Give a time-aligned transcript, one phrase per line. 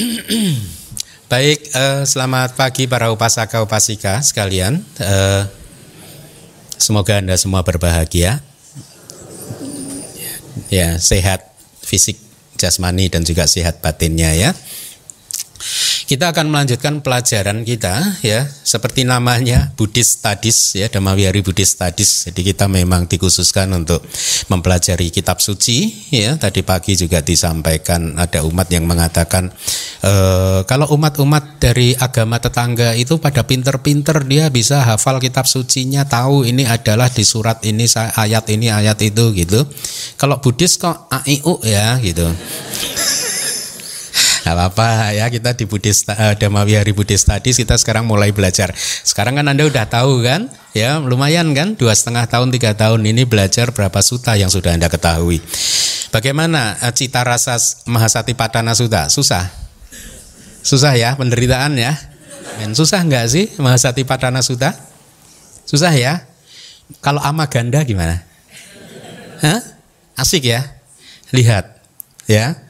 [1.32, 4.80] Baik, uh, selamat pagi para upasaka upasika sekalian.
[4.96, 5.44] Uh,
[6.80, 8.40] semoga anda semua berbahagia,
[10.72, 11.44] ya sehat
[11.84, 12.16] fisik,
[12.56, 14.50] jasmani dan juga sehat batinnya ya.
[16.10, 22.26] Kita akan melanjutkan pelajaran kita ya, seperti namanya Buddhist Studies ya, Dhamma Buddhist Studies.
[22.26, 24.02] Jadi kita memang dikhususkan untuk
[24.50, 26.34] mempelajari kitab suci ya.
[26.34, 29.54] Tadi pagi juga disampaikan ada umat yang mengatakan
[30.02, 30.12] e,
[30.66, 36.66] kalau umat-umat dari agama tetangga itu pada pinter-pinter dia bisa hafal kitab sucinya, tahu ini
[36.66, 39.62] adalah di surat ini ayat ini ayat itu gitu.
[40.18, 42.26] Kalau Buddhis kok AIU ya gitu.
[44.40, 48.72] Gak apa-apa ya kita di Buddhist uh, Dhamawihari Buddhist Studies kita sekarang mulai belajar.
[49.04, 53.28] Sekarang kan anda udah tahu kan, ya lumayan kan dua setengah tahun tiga tahun ini
[53.28, 55.44] belajar berapa suta yang sudah anda ketahui.
[56.08, 59.12] Bagaimana uh, cita rasa Mahasati Padana Suta?
[59.12, 59.44] Susah,
[60.64, 61.92] susah ya penderitaan ya.
[62.58, 64.72] Men, susah nggak sih Mahasati Padana Suta?
[65.68, 66.26] Susah ya.
[67.04, 68.24] Kalau ama ganda gimana?
[69.44, 69.60] Hah?
[70.18, 70.66] Asik ya.
[71.30, 71.78] Lihat
[72.26, 72.69] ya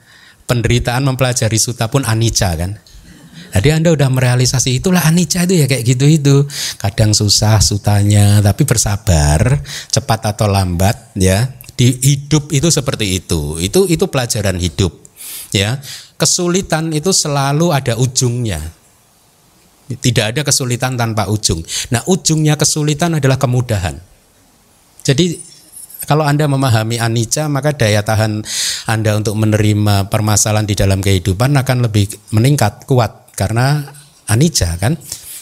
[0.51, 2.75] penderitaan mempelajari suta pun anicca kan.
[3.51, 6.37] Jadi Anda udah merealisasi itulah anicca itu ya kayak gitu itu.
[6.79, 11.55] Kadang susah sutanya tapi bersabar, cepat atau lambat ya.
[11.79, 13.63] Di hidup itu seperti itu.
[13.63, 14.91] Itu itu pelajaran hidup.
[15.55, 15.79] Ya.
[16.19, 18.61] Kesulitan itu selalu ada ujungnya.
[19.91, 21.67] Tidak ada kesulitan tanpa ujung.
[21.91, 23.99] Nah, ujungnya kesulitan adalah kemudahan.
[25.03, 25.50] Jadi
[26.09, 28.41] kalau Anda memahami anicca, maka daya tahan
[28.89, 33.85] Anda untuk menerima permasalahan di dalam kehidupan akan lebih meningkat, kuat karena
[34.25, 34.97] anicca kan.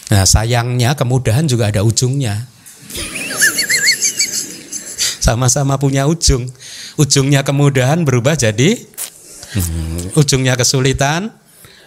[0.09, 2.49] Nah, sayangnya kemudahan juga ada ujungnya.
[5.19, 6.49] Sama-sama punya ujung.
[6.97, 8.75] Ujungnya kemudahan berubah jadi
[9.55, 11.31] hmm, ujungnya kesulitan.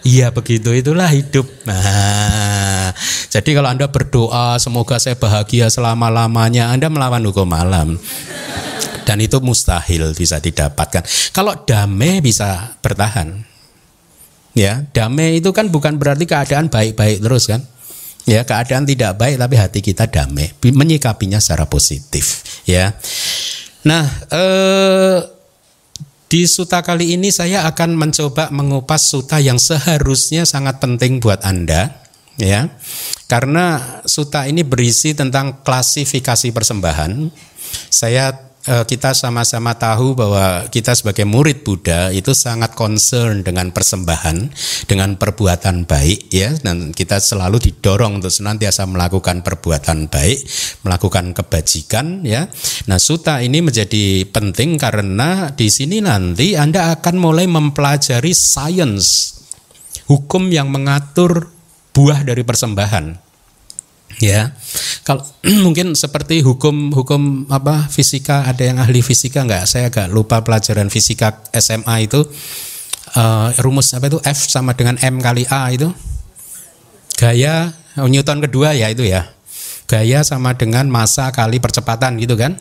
[0.03, 1.47] Iya begitu itulah hidup.
[1.63, 2.91] Nah,
[3.31, 7.95] jadi kalau Anda berdoa semoga saya bahagia selama-lamanya, Anda melawan hukum malam
[9.03, 11.03] dan itu mustahil bisa didapatkan.
[11.35, 13.43] Kalau damai bisa bertahan.
[14.53, 17.65] Ya, damai itu kan bukan berarti keadaan baik-baik terus kan.
[18.23, 22.95] Ya, keadaan tidak baik tapi hati kita damai, menyikapinya secara positif, ya.
[23.83, 25.19] Nah, eh
[26.31, 31.99] di suta kali ini saya akan mencoba mengupas suta yang seharusnya sangat penting buat Anda,
[32.39, 32.71] ya.
[33.27, 37.27] Karena suta ini berisi tentang klasifikasi persembahan.
[37.91, 44.55] Saya kita sama-sama tahu bahwa kita sebagai murid Buddha itu sangat concern dengan persembahan,
[44.87, 50.47] dengan perbuatan baik ya dan kita selalu didorong untuk senantiasa melakukan perbuatan baik,
[50.87, 52.47] melakukan kebajikan ya.
[52.87, 59.35] Nah, suta ini menjadi penting karena di sini nanti Anda akan mulai mempelajari sains
[60.07, 61.51] hukum yang mengatur
[61.91, 63.32] buah dari persembahan
[64.21, 64.53] ya.
[65.07, 65.23] Kalau
[65.65, 69.63] mungkin seperti hukum hukum apa fisika ada yang ahli fisika nggak?
[69.65, 72.25] Saya agak lupa pelajaran fisika SMA itu.
[73.13, 74.17] Uh, rumus apa itu?
[74.25, 75.93] F sama dengan M kali A itu.
[77.13, 77.69] Gaya
[78.01, 79.29] oh, Newton kedua ya itu ya.
[79.85, 82.57] Gaya sama dengan massa kali percepatan gitu kan.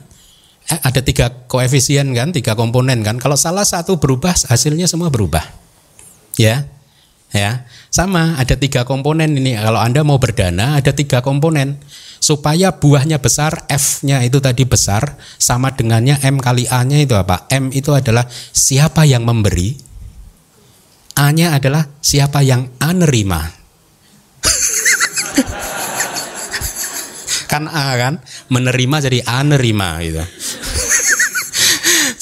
[0.68, 3.16] Eh, ada tiga koefisien kan tiga komponen kan.
[3.16, 5.42] Kalau salah satu berubah hasilnya semua berubah.
[6.36, 6.68] Ya
[7.32, 7.64] ya.
[7.92, 9.56] Sama ada tiga komponen ini.
[9.58, 11.80] Kalau anda mau berdana ada tiga komponen.
[12.22, 17.50] Supaya buahnya besar f-nya itu tadi besar sama dengannya m kali a-nya itu apa?
[17.50, 19.74] M itu adalah siapa yang memberi.
[21.18, 23.44] A-nya adalah siapa yang a nerima
[27.52, 28.24] kan a kan?
[28.48, 30.24] Menerima jadi a nerima gitu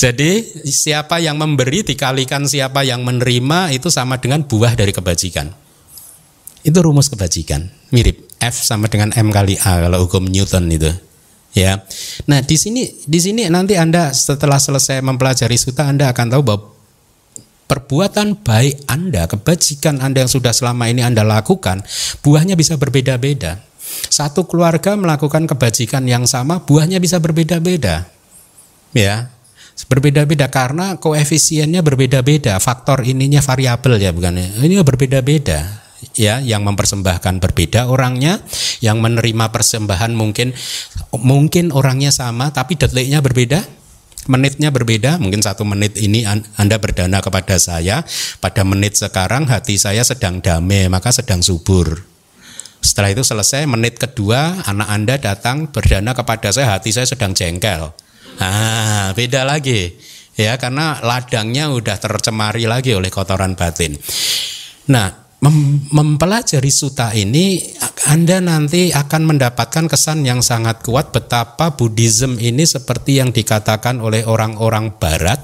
[0.00, 5.52] jadi siapa yang memberi dikalikan siapa yang menerima itu sama dengan buah dari kebajikan.
[6.64, 10.88] Itu rumus kebajikan, mirip F sama dengan M kali A kalau hukum Newton itu.
[11.52, 11.84] Ya.
[12.24, 16.60] Nah, di sini di sini nanti Anda setelah selesai mempelajari suta Anda akan tahu bahwa
[17.68, 21.84] perbuatan baik Anda, kebajikan Anda yang sudah selama ini Anda lakukan,
[22.24, 23.60] buahnya bisa berbeda-beda.
[24.08, 28.08] Satu keluarga melakukan kebajikan yang sama, buahnya bisa berbeda-beda.
[28.96, 29.28] Ya,
[29.86, 34.48] berbeda-beda karena koefisiennya berbeda-beda, faktor ininya variabel ya bukan ya.
[34.66, 35.60] Ini berbeda-beda
[36.16, 38.40] ya yang mempersembahkan berbeda orangnya
[38.80, 40.56] yang menerima persembahan mungkin
[41.12, 43.60] mungkin orangnya sama tapi detiknya berbeda
[44.28, 45.16] menitnya berbeda.
[45.16, 48.04] Mungkin satu menit ini anda berdana kepada saya
[48.42, 52.04] pada menit sekarang hati saya sedang damai maka sedang subur.
[52.80, 57.92] Setelah itu selesai menit kedua anak anda datang berdana kepada saya hati saya sedang jengkel
[58.38, 59.96] Ah, beda lagi.
[60.38, 63.98] Ya, karena ladangnya udah tercemari lagi oleh kotoran batin.
[64.88, 67.60] Nah, mem mempelajari suta ini
[68.08, 74.24] Anda nanti akan mendapatkan kesan yang sangat kuat betapa Buddhism ini seperti yang dikatakan oleh
[74.24, 75.40] orang-orang barat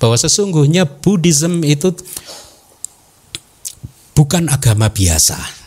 [0.00, 1.92] bahwa sesungguhnya Buddhism itu
[4.16, 5.57] bukan agama biasa.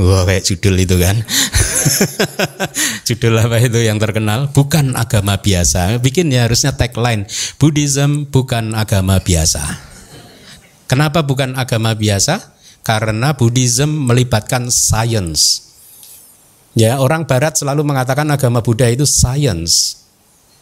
[0.00, 1.12] Wah kayak judul itu kan.
[3.08, 4.48] Judul apa itu yang terkenal?
[4.48, 6.00] Bukan agama biasa.
[6.00, 7.28] Bikin ya harusnya tagline
[7.60, 9.60] Buddhism bukan agama biasa.
[10.88, 12.56] Kenapa bukan agama biasa?
[12.80, 15.68] Karena Buddhism melibatkan science.
[16.72, 20.00] Ya orang barat selalu mengatakan agama Buddha itu science.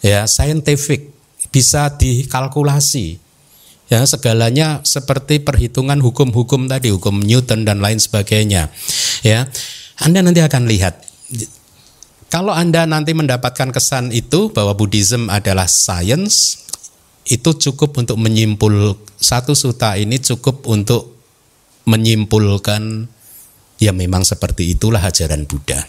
[0.02, 1.14] Ya scientific.
[1.54, 3.27] Bisa dikalkulasi
[3.88, 8.68] ya segalanya seperti perhitungan hukum-hukum tadi hukum Newton dan lain sebagainya.
[9.24, 9.48] Ya
[9.98, 11.04] Anda nanti akan lihat.
[12.28, 16.60] Kalau Anda nanti mendapatkan kesan itu bahwa Buddhism adalah science
[17.28, 21.16] itu cukup untuk menyimpul satu suta ini cukup untuk
[21.88, 23.08] menyimpulkan
[23.80, 25.88] ya memang seperti itulah ajaran Buddha.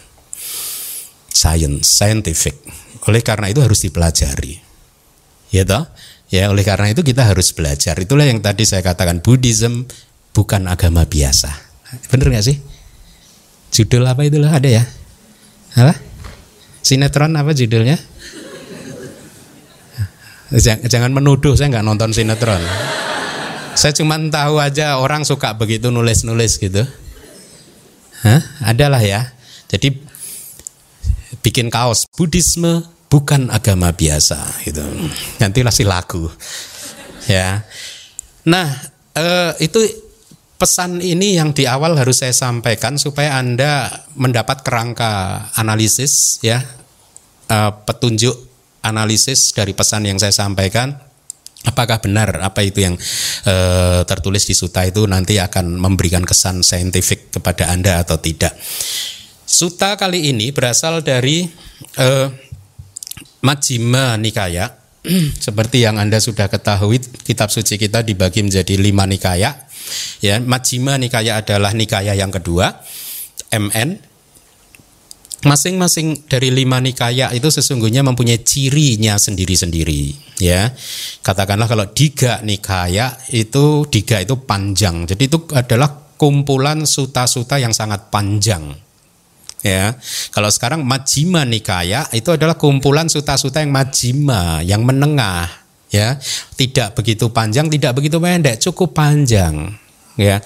[1.28, 2.56] Science scientific.
[3.04, 4.60] Oleh karena itu harus dipelajari.
[5.52, 5.84] Ya toh
[6.30, 7.98] Ya, oleh karena itu kita harus belajar.
[7.98, 9.90] Itulah yang tadi saya katakan Buddhism
[10.30, 11.50] bukan agama biasa.
[12.06, 12.56] Bener nggak sih?
[13.74, 14.86] Judul apa itu lah ada ya?
[15.74, 15.98] Apa?
[16.86, 17.98] Sinetron apa judulnya?
[20.86, 22.62] Jangan menuduh saya nggak nonton sinetron.
[23.74, 26.86] Saya cuma tahu aja orang suka begitu nulis-nulis gitu.
[28.22, 28.42] Hah?
[28.66, 29.34] Adalah ya.
[29.70, 29.98] Jadi
[31.42, 34.80] bikin kaos Buddhisme bukan agama biasa gitu.
[35.42, 36.30] Nantilah si lagu.
[37.26, 37.66] Ya.
[38.46, 38.70] Nah,
[39.18, 39.82] eh, itu
[40.56, 46.62] pesan ini yang di awal harus saya sampaikan supaya Anda mendapat kerangka analisis ya.
[47.50, 48.48] Eh, petunjuk
[48.80, 51.10] analisis dari pesan yang saya sampaikan
[51.68, 52.96] apakah benar apa itu yang
[53.44, 53.54] e,
[54.08, 58.56] tertulis di suta itu nanti akan memberikan kesan saintifik kepada Anda atau tidak.
[59.44, 61.44] Suta kali ini berasal dari
[61.98, 62.08] e,
[63.40, 64.80] Majjhima Nikaya.
[65.46, 69.64] Seperti yang Anda sudah ketahui kitab suci kita dibagi menjadi lima nikaya.
[70.20, 72.84] Ya Majjhima Nikaya adalah nikaya yang kedua
[73.48, 73.96] MN
[75.40, 80.68] masing-masing dari lima nikaya itu sesungguhnya mempunyai cirinya sendiri-sendiri ya.
[81.24, 85.08] Katakanlah kalau diga nikaya itu diga itu panjang.
[85.08, 88.89] Jadi itu adalah kumpulan suta-suta yang sangat panjang
[89.64, 89.96] ya.
[90.32, 95.48] Kalau sekarang Majima Nikaya itu adalah kumpulan suta-suta yang Majima, yang menengah,
[95.92, 96.16] ya.
[96.56, 99.74] Tidak begitu panjang, tidak begitu pendek, cukup panjang,
[100.16, 100.40] ya.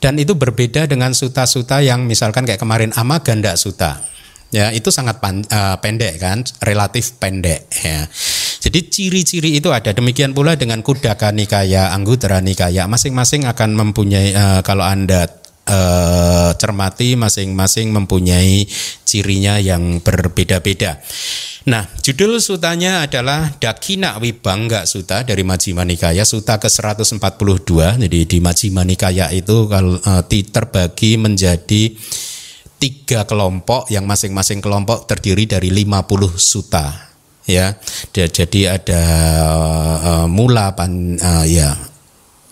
[0.00, 4.12] Dan itu berbeda dengan suta-suta yang misalkan kayak kemarin Amaganda Suta.
[4.54, 8.06] Ya, itu sangat pan, uh, pendek kan, relatif pendek ya.
[8.62, 9.90] Jadi ciri-ciri itu ada.
[9.90, 15.26] Demikian pula dengan Kudaka Nikaya, Anggutara Nikaya, masing-masing akan mempunyai uh, kalau Anda
[15.64, 18.64] eh, cermati masing-masing mempunyai
[19.04, 21.00] cirinya yang berbeda-beda.
[21.64, 28.04] Nah, judul sutanya adalah Dakina Wibangga Suta dari Majjhima Nikaya, suta ke-142.
[28.04, 31.96] Jadi di Majjhima Nikaya itu kalau eh, terbagi menjadi
[32.76, 37.76] tiga kelompok yang masing-masing kelompok terdiri dari 50 suta ya
[38.12, 39.02] jadi ada
[40.00, 41.76] uh, mula pan uh, ya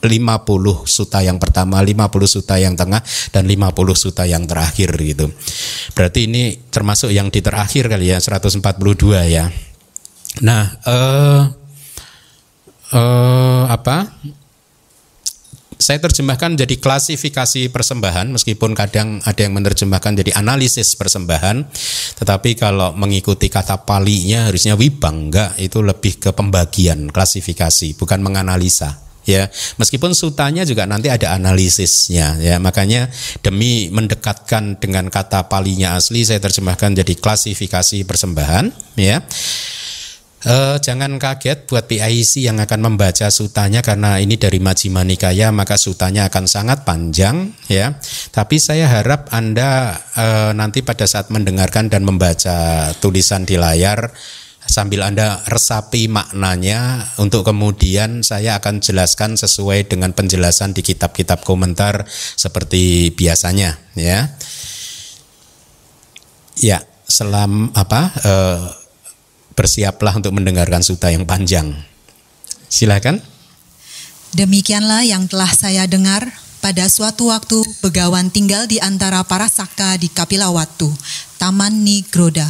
[0.03, 2.99] 50 suta yang pertama, 50 suta yang tengah
[3.31, 5.31] dan 50 suta yang terakhir gitu.
[5.95, 8.59] Berarti ini termasuk yang di terakhir kali ya 142
[9.31, 9.47] ya.
[10.43, 11.43] Nah, eh
[12.93, 14.11] eh apa?
[15.83, 21.67] Saya terjemahkan jadi klasifikasi persembahan meskipun kadang ada yang menerjemahkan jadi analisis persembahan.
[22.23, 29.47] Tetapi kalau mengikuti kata palinya harusnya wibangga itu lebih ke pembagian klasifikasi bukan menganalisa ya
[29.79, 33.07] meskipun sutanya juga nanti ada analisisnya ya makanya
[33.43, 39.23] demi mendekatkan dengan kata palinya asli saya terjemahkan jadi klasifikasi persembahan ya
[40.43, 45.79] Uh, jangan kaget buat PIC yang akan membaca sutanya karena ini dari Majjhima Nikaya maka
[45.79, 47.95] sutanya akan sangat panjang ya.
[48.35, 54.11] Tapi saya harap Anda uh, nanti pada saat mendengarkan dan membaca tulisan di layar
[54.67, 62.07] sambil Anda resapi maknanya untuk kemudian saya akan jelaskan sesuai dengan penjelasan di kitab-kitab komentar
[62.37, 64.33] seperti biasanya ya.
[66.61, 68.61] Ya, selam apa eh,
[69.53, 71.73] bersiaplah untuk mendengarkan suta yang panjang.
[72.69, 73.21] Silakan.
[74.33, 76.25] Demikianlah yang telah saya dengar
[76.65, 80.89] pada suatu waktu Begawan tinggal di antara para saka di Kapilawatu,
[81.37, 82.49] Taman Nigroda.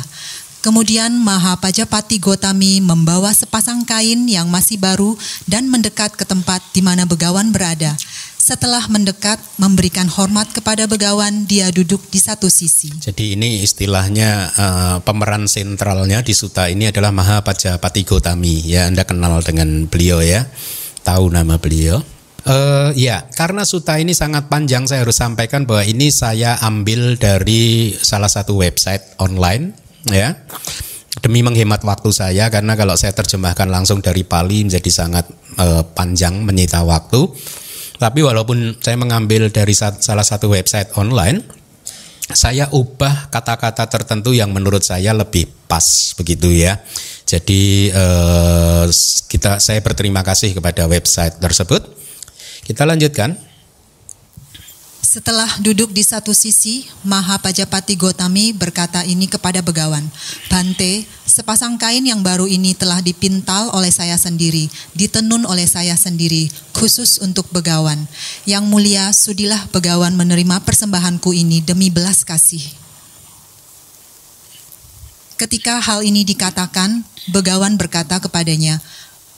[0.63, 5.19] Kemudian Mahapajapati Gotami membawa sepasang kain yang masih baru
[5.51, 7.99] dan mendekat ke tempat di mana begawan berada.
[8.39, 12.95] Setelah mendekat, memberikan hormat kepada begawan, dia duduk di satu sisi.
[12.95, 18.63] Jadi ini istilahnya uh, pemeran sentralnya di Suta ini adalah Mahapajapati Gotami.
[18.63, 20.47] Ya, Anda kenal dengan beliau ya.
[21.03, 22.07] Tahu nama beliau.
[22.43, 27.95] Uh, ya, karena suta ini sangat panjang, saya harus sampaikan bahwa ini saya ambil dari
[28.03, 29.79] salah satu website online,
[30.11, 30.35] ya.
[31.23, 35.29] Demi menghemat waktu saya, karena kalau saya terjemahkan langsung dari Pali menjadi sangat
[35.61, 37.31] uh, panjang, menyita waktu.
[38.01, 41.47] Tapi walaupun saya mengambil dari salah satu website online,
[42.35, 46.83] saya ubah kata-kata tertentu yang menurut saya lebih pas begitu ya.
[47.23, 48.87] Jadi eh,
[49.31, 51.87] kita saya berterima kasih kepada website tersebut
[52.67, 53.39] kita lanjutkan.
[55.13, 60.01] Setelah duduk di satu sisi, Maha Pajapati Gotami berkata ini kepada begawan,
[60.49, 66.49] Bante, sepasang kain yang baru ini telah dipintal oleh saya sendiri, ditenun oleh saya sendiri,
[66.73, 68.09] khusus untuk begawan.
[68.49, 72.65] Yang mulia, sudilah begawan menerima persembahanku ini demi belas kasih.
[75.37, 78.81] Ketika hal ini dikatakan, begawan berkata kepadanya,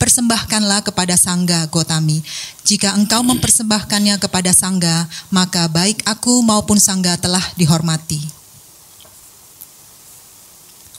[0.05, 2.21] persembahkanlah kepada Sangga Gotami.
[2.69, 8.21] Jika engkau mempersembahkannya kepada Sangga, maka baik aku maupun Sangga telah dihormati.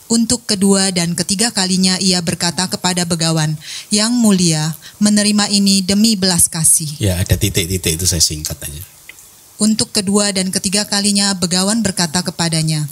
[0.09, 3.53] Untuk kedua dan ketiga kalinya ia berkata kepada begawan,
[3.93, 6.89] yang mulia, menerima ini demi belas kasih.
[6.97, 8.81] Ya, ada titik-titik itu saya singkat aja.
[9.61, 12.89] Untuk kedua dan ketiga kalinya begawan berkata kepadanya,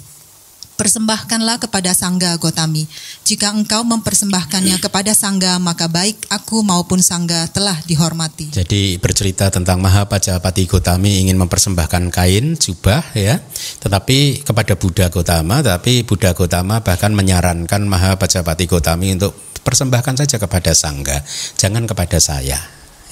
[0.74, 2.82] Persembahkanlah kepada Sangga Gotami.
[3.22, 8.50] Jika engkau mempersembahkannya kepada Sangga, maka baik aku maupun Sangga telah dihormati.
[8.50, 13.38] Jadi bercerita tentang Mahapajapati Gotami ingin mempersembahkan kain, jubah ya.
[13.86, 19.30] Tetapi kepada Buddha Gotama, tapi Buddha Gotama bahkan menyarankan Mahapajapati Gotami untuk
[19.62, 21.22] persembahkan saja kepada Sangga,
[21.54, 22.58] jangan kepada saya.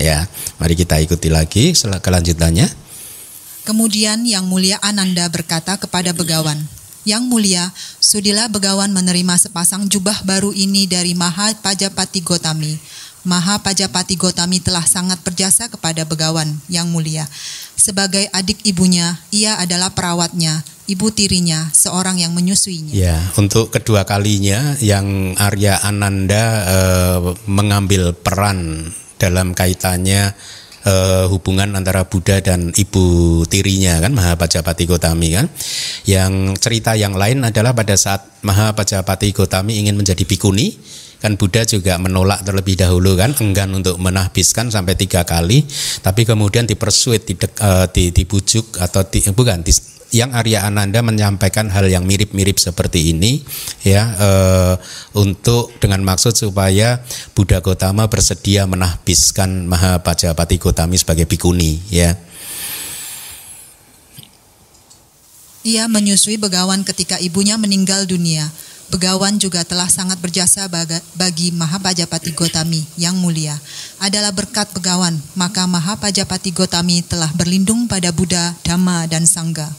[0.02, 0.26] Ya,
[0.58, 2.66] mari kita ikuti lagi kelanjutannya.
[3.62, 6.58] Kemudian Yang Mulia Ananda berkata kepada begawan,
[7.02, 12.78] yang mulia, sudilah begawan menerima sepasang jubah baru ini dari Maha Pajapati Gotami.
[13.22, 17.26] Maha Pajapati Gotami telah sangat berjasa kepada begawan yang mulia.
[17.78, 22.94] Sebagai adik ibunya, ia adalah perawatnya, ibu tirinya, seorang yang menyusuinya.
[22.94, 28.90] Ya, untuk kedua kalinya yang Arya Ananda eh, mengambil peran
[29.22, 30.34] dalam kaitannya
[30.86, 35.46] uh, hubungan antara Buddha dan ibu tirinya kan Mahapajapati Gotami kan.
[36.06, 40.74] Yang cerita yang lain adalah pada saat Mahapajapati Gotami ingin menjadi bikuni
[41.22, 45.62] kan Buddha juga menolak terlebih dahulu kan enggan untuk menahbiskan sampai tiga kali
[46.02, 47.22] tapi kemudian dipersuit
[47.62, 49.70] uh, dibujuk atau di, bukan di,
[50.12, 53.40] yang Arya Ananda menyampaikan hal yang mirip-mirip seperti ini
[53.80, 54.30] ya e,
[55.16, 57.00] untuk dengan maksud supaya
[57.32, 62.12] Buddha Gotama bersedia menahbiskan Mahapajapati Gotami sebagai bikuni ya.
[65.62, 68.52] Ia menyusui begawan ketika ibunya meninggal dunia.
[68.92, 70.68] Begawan juga telah sangat berjasa
[71.16, 73.56] bagi Mahapajapati Gotami yang mulia.
[73.96, 79.72] Adalah berkat begawan, maka Mahapajapati Gotami telah berlindung pada Buddha, Dhamma, dan Sangga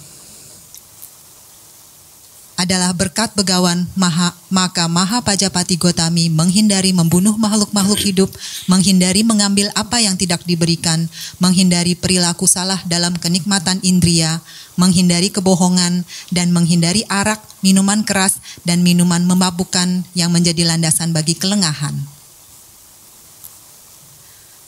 [2.56, 8.30] adalah berkat begawan maha, maka Maha Pajapati Gotami menghindari membunuh makhluk-makhluk hidup,
[8.70, 11.10] menghindari mengambil apa yang tidak diberikan,
[11.42, 14.40] menghindari perilaku salah dalam kenikmatan indria,
[14.78, 22.13] menghindari kebohongan, dan menghindari arak, minuman keras, dan minuman memabukkan yang menjadi landasan bagi kelengahan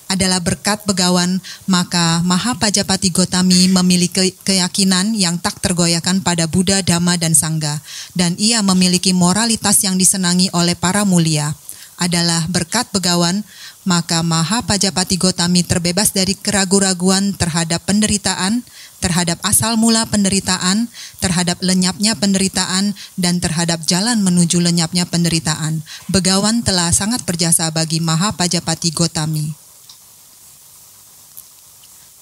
[0.06, 7.34] adalah berkat begawan, maka Mahapajapati Gotami memiliki keyakinan yang tak tergoyahkan pada Buddha, Dhamma, dan
[7.34, 7.82] Sangga,
[8.14, 11.58] dan ia memiliki moralitas yang disenangi oleh para mulia.
[11.96, 13.48] Adalah berkat begawan,
[13.88, 18.68] maka Mahapajapati Gotami terbebas dari keraguan-raguan terhadap penderitaan,
[19.00, 20.92] terhadap asal mula penderitaan,
[21.24, 25.86] terhadap lenyapnya penderitaan, dan terhadap jalan menuju lenyapnya penderitaan.
[26.12, 29.65] Begawan telah sangat berjasa bagi Mahapajapati Gotami.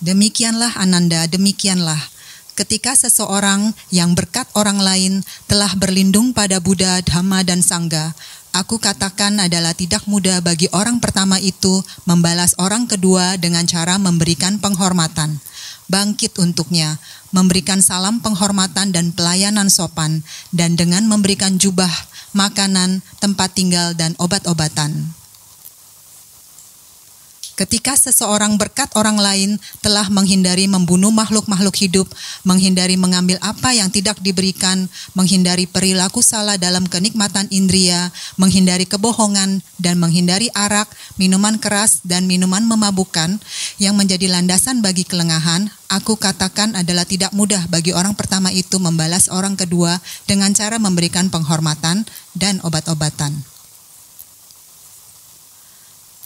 [0.04, 2.12] Demikianlah Ananda, demikianlah.
[2.60, 8.12] Ketika seseorang yang berkat orang lain telah berlindung pada Buddha, Dhamma, dan Sangga,
[8.52, 14.60] aku katakan adalah tidak mudah bagi orang pertama itu membalas orang kedua dengan cara memberikan
[14.60, 15.40] penghormatan.
[15.88, 17.00] Bangkit untuknya,
[17.32, 20.20] memberikan salam penghormatan dan pelayanan sopan,
[20.52, 21.92] dan dengan memberikan jubah,
[22.36, 25.16] makanan, tempat tinggal, dan obat-obatan.
[27.54, 32.10] Ketika seseorang berkat orang lain telah menghindari membunuh makhluk-makhluk hidup,
[32.42, 38.10] menghindari mengambil apa yang tidak diberikan, menghindari perilaku salah dalam kenikmatan indria,
[38.42, 40.90] menghindari kebohongan, dan menghindari arak,
[41.22, 43.38] minuman keras, dan minuman memabukkan
[43.78, 49.30] yang menjadi landasan bagi kelengahan, aku katakan adalah tidak mudah bagi orang pertama itu membalas
[49.30, 52.02] orang kedua dengan cara memberikan penghormatan
[52.34, 53.53] dan obat-obatan.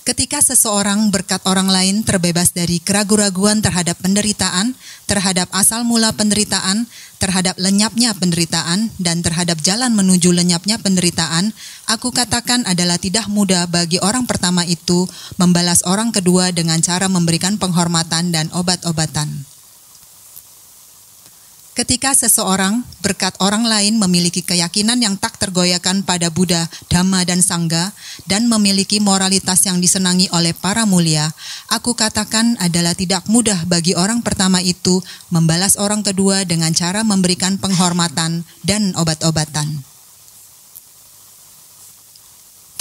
[0.07, 4.71] Ketika seseorang berkat orang lain terbebas dari keraguan-raguan terhadap penderitaan,
[5.03, 6.87] terhadap asal mula penderitaan,
[7.19, 11.51] terhadap lenyapnya penderitaan, dan terhadap jalan menuju lenyapnya penderitaan,
[11.91, 17.59] aku katakan adalah tidak mudah bagi orang pertama itu membalas orang kedua dengan cara memberikan
[17.59, 19.56] penghormatan dan obat-obatan.
[21.77, 27.93] Ketika seseorang berkat orang lain memiliki keyakinan yang tak tergoyahkan pada Buddha, Dhamma, dan Sangha,
[28.25, 31.29] dan memiliki moralitas yang disenangi oleh para mulia,
[31.69, 37.61] aku katakan adalah tidak mudah bagi orang pertama itu membalas orang kedua dengan cara memberikan
[37.61, 39.85] penghormatan dan obat-obatan.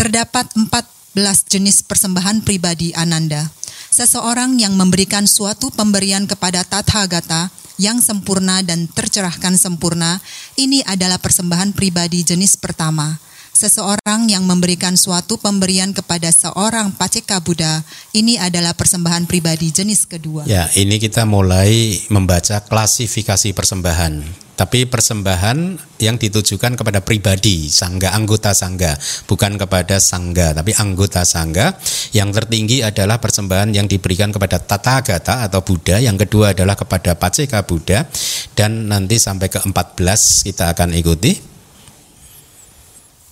[0.01, 3.53] Terdapat empat belas jenis persembahan pribadi Ananda.
[3.93, 10.21] Seseorang yang memberikan suatu pemberian kepada Tathagata yang sempurna dan tercerahkan sempurna,
[10.57, 13.21] ini adalah persembahan pribadi jenis pertama.
[13.57, 17.81] Seseorang yang memberikan suatu pemberian kepada seorang paceka Buddha,
[18.13, 20.45] ini adalah persembahan pribadi jenis kedua.
[20.45, 24.46] Ya, ini kita mulai membaca klasifikasi persembahan.
[24.57, 28.97] Tapi persembahan yang ditujukan kepada pribadi, sangga, anggota sangga,
[29.29, 31.77] bukan kepada sangga, tapi anggota sangga.
[32.17, 37.13] Yang tertinggi adalah persembahan yang diberikan kepada Tata Gata atau Buddha, yang kedua adalah kepada
[37.13, 38.09] Paceka Buddha,
[38.57, 41.37] dan nanti sampai ke 14 kita akan ikuti.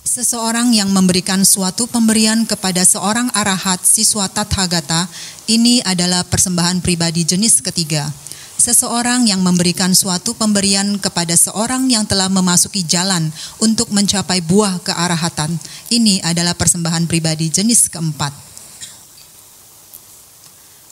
[0.05, 5.09] Seseorang yang memberikan suatu pemberian kepada seorang arahat siswa Tathagata,
[5.49, 8.13] ini adalah persembahan pribadi jenis ketiga
[8.55, 15.55] seseorang yang memberikan suatu pemberian kepada seorang yang telah memasuki jalan untuk mencapai buah kearahatan.
[15.91, 18.33] Ini adalah persembahan pribadi jenis keempat.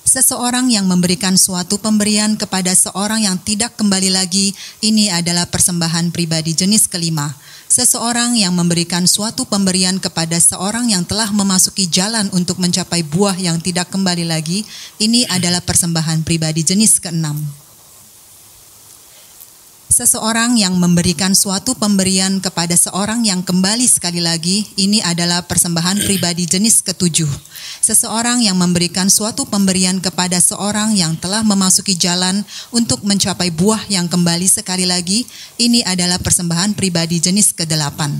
[0.04, 4.54] Seseorang yang memberikan suatu pemberian kepada seorang yang tidak kembali lagi,
[4.86, 7.34] ini adalah persembahan pribadi jenis kelima.
[7.74, 13.58] Seseorang yang memberikan suatu pemberian kepada seorang yang telah memasuki jalan untuk mencapai buah yang
[13.58, 14.62] tidak kembali lagi,
[15.02, 17.63] ini adalah persembahan pribadi jenis keenam.
[19.94, 26.50] Seseorang yang memberikan suatu pemberian kepada seorang yang kembali sekali lagi, ini adalah persembahan pribadi
[26.50, 27.30] jenis ketujuh.
[27.78, 32.42] Seseorang yang memberikan suatu pemberian kepada seorang yang telah memasuki jalan
[32.74, 35.30] untuk mencapai buah yang kembali sekali lagi,
[35.62, 38.18] ini adalah persembahan pribadi jenis kedelapan.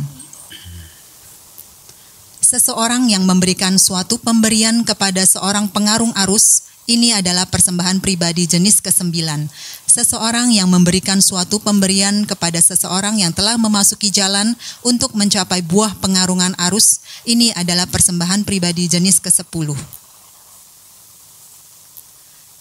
[2.38, 9.48] Seseorang yang memberikan suatu pemberian kepada seorang pengarung arus, ini adalah persembahan pribadi jenis kesembilan.
[9.88, 16.52] Seseorang yang memberikan suatu pemberian kepada seseorang yang telah memasuki jalan untuk mencapai buah pengarungan
[16.68, 17.00] arus.
[17.24, 20.03] Ini adalah persembahan pribadi jenis kesepuluh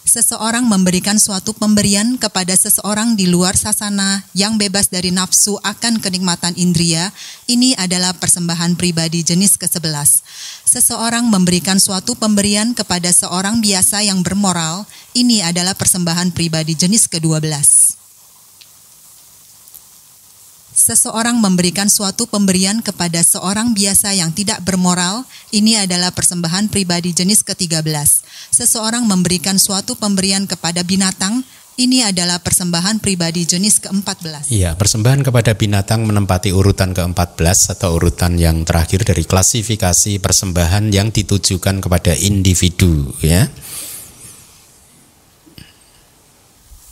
[0.03, 6.53] seseorang memberikan suatu pemberian kepada seseorang di luar sasana yang bebas dari nafsu akan kenikmatan
[6.59, 7.15] indria,
[7.47, 10.23] ini adalah persembahan pribadi jenis ke-11.
[10.67, 14.85] Seseorang memberikan suatu pemberian kepada seorang biasa yang bermoral,
[15.15, 18.03] ini adalah persembahan pribadi jenis ke-12
[20.83, 25.23] seseorang memberikan suatu pemberian kepada seorang biasa yang tidak bermoral,
[25.55, 28.25] ini adalah persembahan pribadi jenis ke-13.
[28.53, 31.41] Seseorang memberikan suatu pemberian kepada binatang,
[31.81, 34.53] ini adalah persembahan pribadi jenis ke-14.
[34.53, 41.09] Iya, persembahan kepada binatang menempati urutan ke-14 atau urutan yang terakhir dari klasifikasi persembahan yang
[41.09, 43.49] ditujukan kepada individu, ya.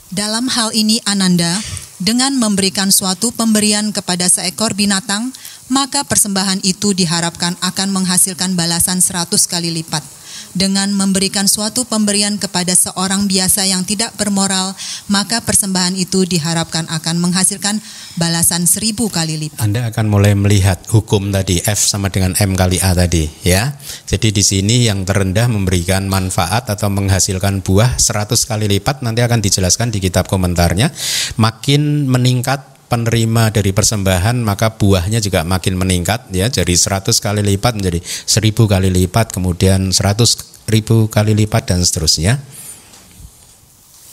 [0.09, 1.61] Dalam hal ini Ananda,
[2.01, 5.29] dengan memberikan suatu pemberian kepada seekor binatang,
[5.69, 10.20] maka persembahan itu diharapkan akan menghasilkan balasan seratus kali lipat
[10.53, 14.73] dengan memberikan suatu pemberian kepada seorang biasa yang tidak bermoral,
[15.07, 17.79] maka persembahan itu diharapkan akan menghasilkan
[18.15, 19.59] balasan seribu kali lipat.
[19.59, 23.75] Anda akan mulai melihat hukum tadi F sama dengan M kali A tadi, ya.
[24.07, 29.39] Jadi di sini yang terendah memberikan manfaat atau menghasilkan buah 100 kali lipat nanti akan
[29.43, 30.91] dijelaskan di kitab komentarnya.
[31.39, 36.51] Makin meningkat penerima dari persembahan maka buahnya juga makin meningkat ya.
[36.51, 42.43] Jadi 100 kali lipat menjadi 1000 kali lipat kemudian 100 ribu kali lipat dan seterusnya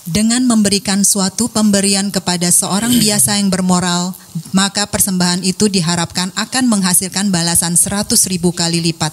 [0.08, 4.16] dengan memberikan suatu pemberian kepada seorang biasa yang bermoral,
[4.56, 9.12] maka persembahan itu diharapkan akan menghasilkan balasan seratus ribu kali lipat.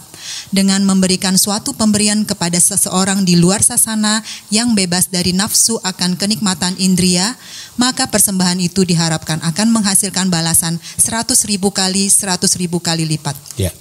[0.49, 6.79] Dengan memberikan suatu pemberian kepada seseorang di luar sasana yang bebas dari nafsu akan kenikmatan
[6.79, 7.35] indria,
[7.75, 13.35] maka persembahan itu diharapkan akan menghasilkan balasan seratus ribu kali seratus ribu kali lipat.
[13.59, 13.75] Ya.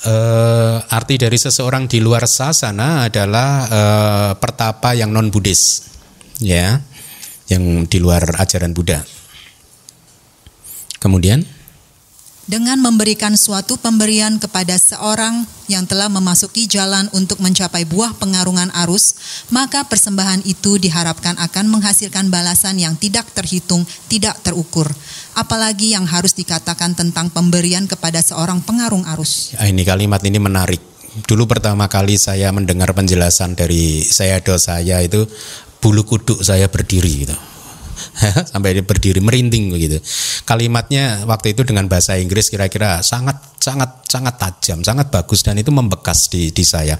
[0.00, 5.90] Uh, arti dari seseorang di luar sasana adalah uh, pertapa yang non Buddhis
[6.40, 6.80] ya
[7.46, 9.04] yang di luar ajaran Buddha.
[11.00, 11.44] Kemudian
[12.50, 19.14] dengan memberikan suatu pemberian kepada seorang yang telah memasuki jalan untuk mencapai buah pengarungan arus,
[19.54, 24.90] maka persembahan itu diharapkan akan menghasilkan balasan yang tidak terhitung, tidak terukur.
[25.38, 29.54] Apalagi yang harus dikatakan tentang pemberian kepada seorang pengarung arus.
[29.54, 30.82] Ya, ini kalimat ini menarik.
[31.30, 35.22] Dulu pertama kali saya mendengar penjelasan dari saya do saya itu
[35.80, 37.36] bulu kuduk saya berdiri gitu.
[38.52, 40.00] sampai dia berdiri merinding begitu.
[40.48, 45.68] Kalimatnya waktu itu dengan bahasa Inggris kira-kira sangat sangat sangat tajam, sangat bagus dan itu
[45.68, 46.96] membekas di di saya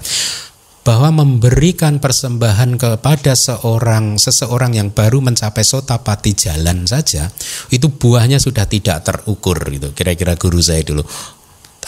[0.81, 7.29] bahwa memberikan persembahan kepada seorang seseorang yang baru mencapai sotapati jalan saja
[7.69, 11.05] itu buahnya sudah tidak terukur gitu kira-kira guru saya dulu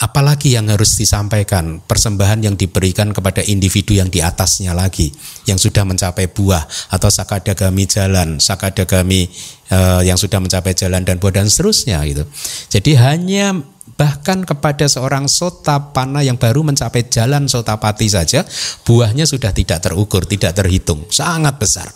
[0.02, 5.14] apalagi yang harus disampaikan persembahan yang diberikan kepada individu yang di atasnya lagi
[5.46, 9.30] yang sudah mencapai buah atau sakadagami jalan sakadagami
[9.70, 12.26] uh, yang sudah mencapai jalan dan buah dan seterusnya gitu.
[12.74, 13.54] Jadi hanya
[13.94, 18.42] bahkan kepada seorang sotapana yang baru mencapai jalan sotapati saja
[18.82, 21.86] buahnya sudah tidak terukur tidak terhitung sangat besar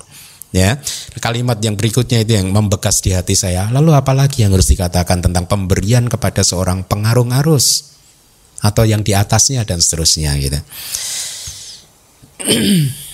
[0.54, 0.78] ya.
[1.18, 3.68] Kalimat yang berikutnya itu yang membekas di hati saya.
[3.72, 7.96] Lalu apalagi yang harus dikatakan tentang pemberian kepada seorang pengarung arus
[8.62, 10.60] atau yang di atasnya dan seterusnya gitu.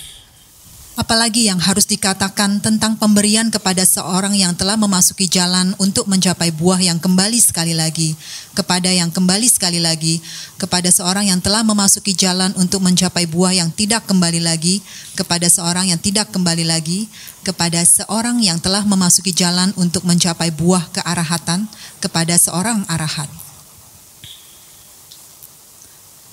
[0.95, 6.79] Apalagi yang harus dikatakan tentang pemberian kepada seorang yang telah memasuki jalan untuk mencapai buah
[6.79, 8.15] yang kembali sekali lagi,
[8.55, 10.23] kepada yang kembali sekali lagi,
[10.55, 14.79] kepada seorang yang telah memasuki jalan untuk mencapai buah yang tidak kembali lagi,
[15.19, 17.11] kepada seorang yang tidak kembali lagi,
[17.43, 21.67] kepada seorang yang telah memasuki jalan untuk mencapai buah kearahatan,
[21.99, 23.44] kepada seorang arahat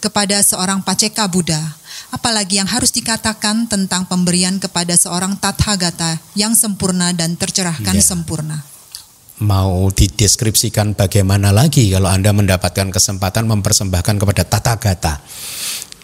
[0.03, 1.63] kepada seorang Paceka Buddha,
[2.11, 8.03] apalagi yang harus dikatakan tentang pemberian kepada seorang Tathagata yang sempurna dan tercerahkan ya.
[8.03, 8.67] sempurna.
[9.39, 15.23] Mau dideskripsikan bagaimana lagi kalau Anda mendapatkan kesempatan mempersembahkan kepada Tathagata.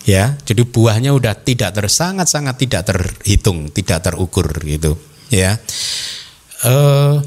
[0.09, 4.97] Ya, jadi buahnya udah tidak tersangat sangat tidak terhitung, tidak terukur gitu,
[5.29, 5.61] ya.
[6.65, 7.21] Uh,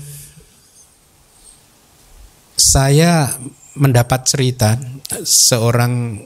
[2.57, 3.37] saya
[3.77, 4.81] mendapat cerita
[5.23, 6.25] seorang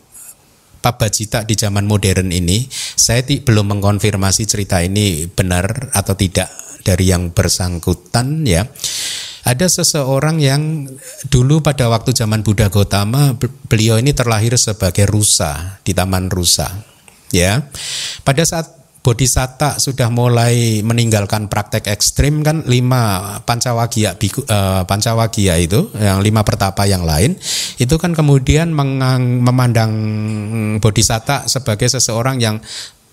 [0.85, 6.53] Pabajita di zaman modern ini, saya belum mengkonfirmasi cerita ini benar atau tidak
[6.85, 8.69] dari yang bersangkutan ya.
[9.49, 10.85] Ada seseorang yang
[11.33, 13.33] dulu pada waktu zaman Buddha Gotama
[13.65, 16.69] beliau ini terlahir sebagai rusa di Taman Rusa.
[17.33, 17.65] Ya.
[18.21, 22.65] Pada saat Bodhisatta sudah mulai meninggalkan praktek ekstrim kan?
[22.65, 27.37] Lima pancawagia biku, uh, pancawagia itu yang lima pertapa yang lain
[27.77, 29.93] itu kan kemudian mengang, memandang
[30.81, 32.57] Bodhisatta sebagai seseorang yang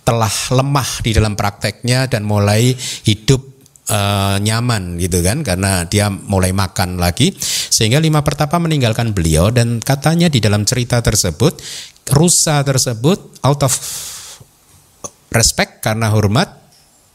[0.01, 2.73] telah lemah di dalam prakteknya dan mulai
[3.05, 3.45] hidup
[3.93, 5.45] uh, nyaman gitu kan?
[5.45, 7.37] Karena dia mulai makan lagi.
[7.69, 11.61] Sehingga lima pertapa meninggalkan beliau dan katanya di dalam cerita tersebut
[12.17, 13.77] rusa tersebut out of
[15.33, 16.61] respect karena hormat.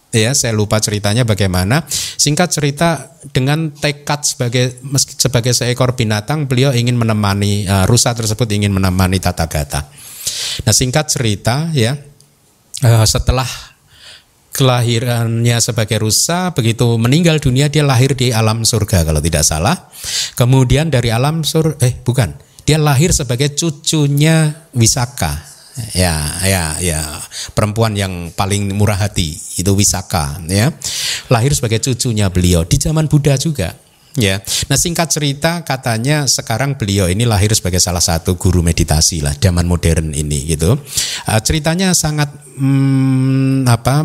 [0.07, 1.83] Ya saya lupa ceritanya bagaimana.
[1.91, 8.71] Singkat cerita dengan tekad sebagai sebagai seekor binatang beliau ingin menemani uh, rusa tersebut ingin
[8.71, 9.85] menemani tata gata.
[10.63, 11.99] Nah singkat cerita ya
[12.87, 13.45] uh, setelah
[14.55, 19.91] kelahirannya sebagai rusa begitu meninggal dunia dia lahir di alam surga kalau tidak salah.
[20.33, 22.47] Kemudian dari alam sur eh bukan.
[22.67, 25.56] Dia lahir sebagai cucunya Wisaka
[25.93, 27.01] ya ya ya.
[27.53, 30.73] Perempuan yang paling murah hati itu Wisaka ya.
[31.27, 33.77] Lahir sebagai cucunya beliau di zaman Buddha juga
[34.17, 34.41] ya.
[34.67, 39.69] Nah singkat cerita katanya sekarang beliau ini lahir sebagai salah satu guru meditasi lah zaman
[39.69, 40.75] modern ini gitu.
[41.29, 44.01] Uh, ceritanya sangat hmm, apa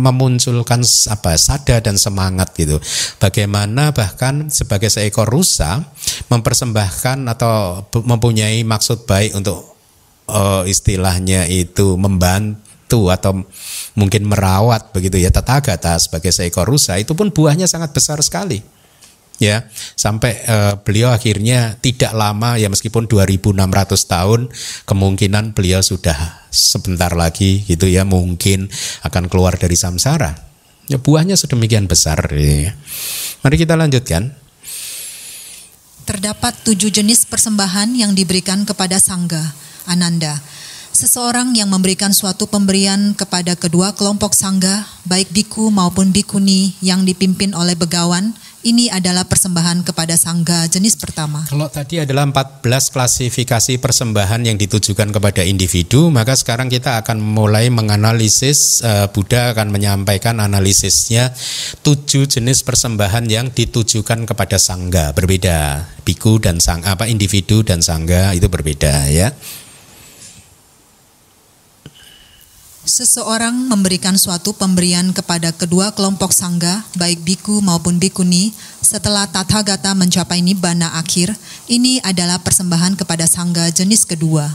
[0.00, 0.80] memunculkan
[1.12, 2.80] apa sada dan semangat gitu.
[3.20, 5.84] Bagaimana bahkan sebagai seekor rusa
[6.32, 9.69] mempersembahkan atau mempunyai maksud baik untuk
[10.30, 13.42] uh, istilahnya itu membantu atau
[13.98, 18.62] mungkin merawat begitu ya tathagata sebagai seekor rusa itu pun buahnya sangat besar sekali
[19.42, 19.66] ya
[19.98, 23.50] sampai uh, beliau akhirnya tidak lama ya meskipun 2600
[24.06, 24.40] tahun
[24.86, 28.70] kemungkinan beliau sudah sebentar lagi gitu ya mungkin
[29.06, 30.50] akan keluar dari samsara
[30.90, 32.18] Ya, buahnya sedemikian besar.
[32.34, 32.74] Ya.
[33.46, 34.34] Mari kita lanjutkan.
[36.02, 39.54] Terdapat tujuh jenis persembahan yang diberikan kepada sangga,
[39.86, 40.40] Ananda.
[40.90, 47.54] Seseorang yang memberikan suatu pemberian kepada kedua kelompok sangga, baik biku maupun bikuni yang dipimpin
[47.54, 51.46] oleh begawan, ini adalah persembahan kepada sangga jenis pertama.
[51.48, 57.72] Kalau tadi adalah 14 klasifikasi persembahan yang ditujukan kepada individu, maka sekarang kita akan mulai
[57.72, 61.32] menganalisis uh, Buddha akan menyampaikan analisisnya
[61.80, 65.88] tujuh jenis persembahan yang ditujukan kepada sangga berbeda.
[66.04, 69.32] Biku dan sang apa individu dan sangga itu berbeda ya.
[72.90, 78.50] Seseorang memberikan suatu pemberian kepada kedua kelompok sangga, baik biku maupun bikuni,
[78.82, 81.30] setelah Tathagata mencapai nibbana akhir,
[81.70, 84.50] ini adalah persembahan kepada sangga jenis kedua.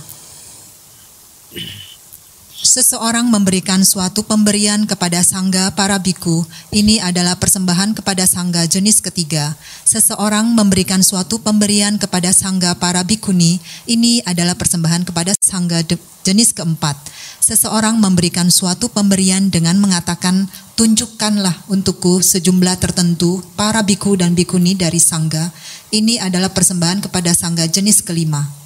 [2.66, 9.54] Seseorang memberikan suatu pemberian kepada sangga para biku, ini adalah persembahan kepada sangga jenis ketiga.
[9.86, 15.86] Seseorang memberikan suatu pemberian kepada sangga para bikuni, ini adalah persembahan kepada sangga
[16.26, 16.98] jenis keempat.
[17.38, 24.98] Seseorang memberikan suatu pemberian dengan mengatakan, tunjukkanlah untukku sejumlah tertentu para biku dan bikuni dari
[24.98, 25.54] sangga.
[25.94, 28.65] Ini adalah persembahan kepada sangga jenis kelima.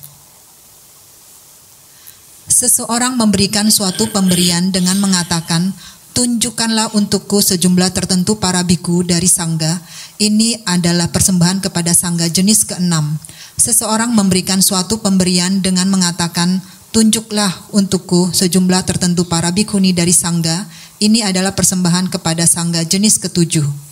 [2.49, 5.69] Seseorang memberikan suatu pemberian dengan mengatakan,
[6.17, 9.79] Tunjukkanlah untukku sejumlah tertentu para biku dari sangga.
[10.17, 13.21] Ini adalah persembahan kepada sangga jenis keenam.
[13.55, 16.59] Seseorang memberikan suatu pemberian dengan mengatakan,
[16.89, 20.65] Tunjuklah untukku sejumlah tertentu para bikuni dari sangga.
[20.97, 23.88] Ini adalah persembahan kepada sangga jenis ketujuh.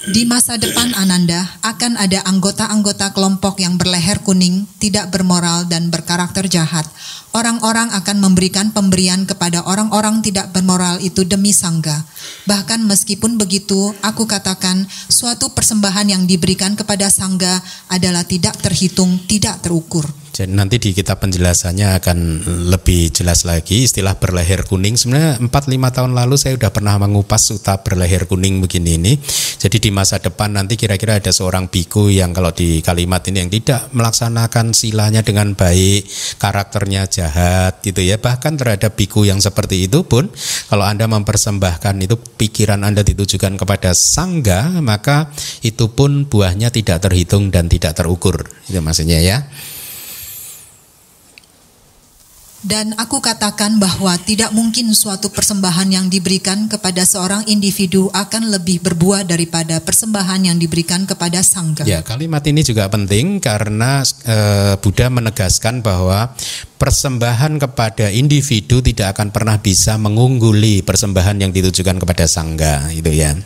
[0.00, 6.48] Di masa depan Ananda akan ada anggota-anggota kelompok yang berleher kuning, tidak bermoral dan berkarakter
[6.48, 6.88] jahat.
[7.36, 12.00] Orang-orang akan memberikan pemberian kepada orang-orang tidak bermoral itu demi sangga.
[12.48, 17.60] Bahkan meskipun begitu, aku katakan suatu persembahan yang diberikan kepada sangga
[17.92, 20.08] adalah tidak terhitung, tidak terukur.
[20.40, 22.18] Jadi nanti di kitab penjelasannya akan
[22.72, 24.96] lebih jelas lagi istilah berleher kuning.
[24.96, 25.52] Sebenarnya 4-5
[25.92, 29.12] tahun lalu saya sudah pernah mengupas suta berleher kuning begini ini.
[29.60, 33.52] Jadi di masa depan nanti kira-kira ada seorang biku yang kalau di kalimat ini yang
[33.52, 36.08] tidak melaksanakan silanya dengan baik,
[36.40, 38.16] karakternya jahat gitu ya.
[38.16, 40.32] Bahkan terhadap biku yang seperti itu pun
[40.72, 45.28] kalau Anda mempersembahkan itu pikiran Anda ditujukan kepada sangga, maka
[45.60, 48.48] itu pun buahnya tidak terhitung dan tidak terukur.
[48.64, 49.44] Itu maksudnya ya.
[52.60, 58.84] Dan aku katakan bahwa tidak mungkin suatu persembahan yang diberikan kepada seorang individu akan lebih
[58.84, 61.88] berbuah daripada persembahan yang diberikan kepada sangga.
[61.88, 64.36] Ya, kalimat ini juga penting karena e,
[64.76, 66.36] Buddha menegaskan bahwa
[66.76, 73.40] persembahan kepada individu tidak akan pernah bisa mengungguli persembahan yang ditujukan kepada sangga, itu ya.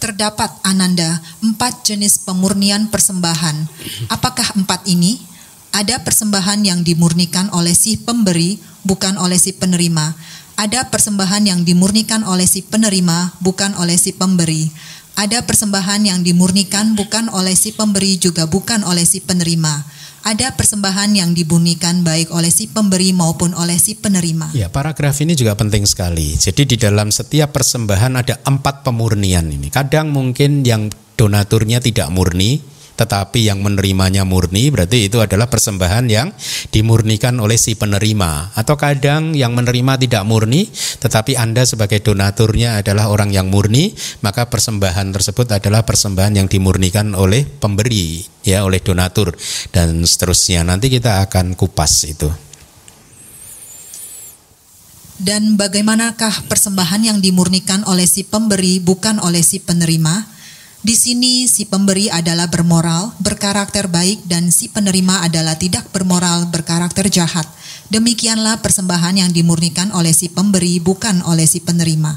[0.00, 3.68] Terdapat Ananda empat jenis pemurnian persembahan.
[4.08, 5.36] Apakah empat ini?
[5.78, 10.10] Ada persembahan yang dimurnikan oleh si pemberi, bukan oleh si penerima.
[10.58, 14.66] Ada persembahan yang dimurnikan oleh si penerima, bukan oleh si pemberi.
[15.14, 19.86] Ada persembahan yang dimurnikan bukan oleh si pemberi juga bukan oleh si penerima.
[20.26, 24.58] Ada persembahan yang dimurnikan baik oleh si pemberi maupun oleh si penerima.
[24.58, 26.34] Ya, paragraf ini juga penting sekali.
[26.34, 29.70] Jadi di dalam setiap persembahan ada empat pemurnian ini.
[29.70, 32.58] Kadang mungkin yang donaturnya tidak murni,
[32.98, 36.34] tetapi yang menerimanya murni berarti itu adalah persembahan yang
[36.74, 38.58] dimurnikan oleh si penerima.
[38.58, 40.66] Atau kadang yang menerima tidak murni
[40.98, 43.94] tetapi Anda sebagai donaturnya adalah orang yang murni
[44.26, 49.30] maka persembahan tersebut adalah persembahan yang dimurnikan oleh pemberi ya oleh donatur.
[49.70, 50.66] Dan seterusnya.
[50.66, 52.26] Nanti kita akan kupas itu.
[55.18, 60.37] Dan bagaimanakah persembahan yang dimurnikan oleh si pemberi bukan oleh si penerima
[60.88, 67.12] di sini si pemberi adalah bermoral, berkarakter baik dan si penerima adalah tidak bermoral, berkarakter
[67.12, 67.44] jahat.
[67.92, 72.16] Demikianlah persembahan yang dimurnikan oleh si pemberi bukan oleh si penerima.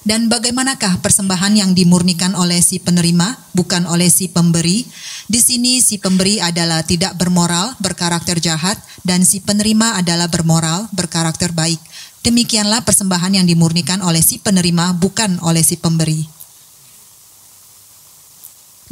[0.00, 4.88] Dan bagaimanakah persembahan yang dimurnikan oleh si penerima, bukan oleh si pemberi?
[5.28, 11.52] Di sini si pemberi adalah tidak bermoral, berkarakter jahat, dan si penerima adalah bermoral, berkarakter
[11.52, 11.78] baik.
[12.24, 16.41] Demikianlah persembahan yang dimurnikan oleh si penerima, bukan oleh si pemberi.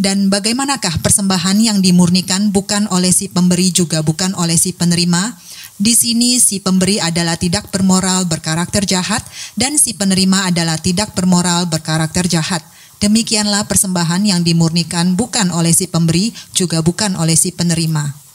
[0.00, 5.36] Dan bagaimanakah persembahan yang dimurnikan bukan oleh si pemberi juga bukan oleh si penerima?
[5.76, 9.20] Di sini si pemberi adalah tidak bermoral berkarakter jahat
[9.60, 12.64] dan si penerima adalah tidak bermoral berkarakter jahat.
[12.96, 18.29] Demikianlah persembahan yang dimurnikan bukan oleh si pemberi juga bukan oleh si penerima.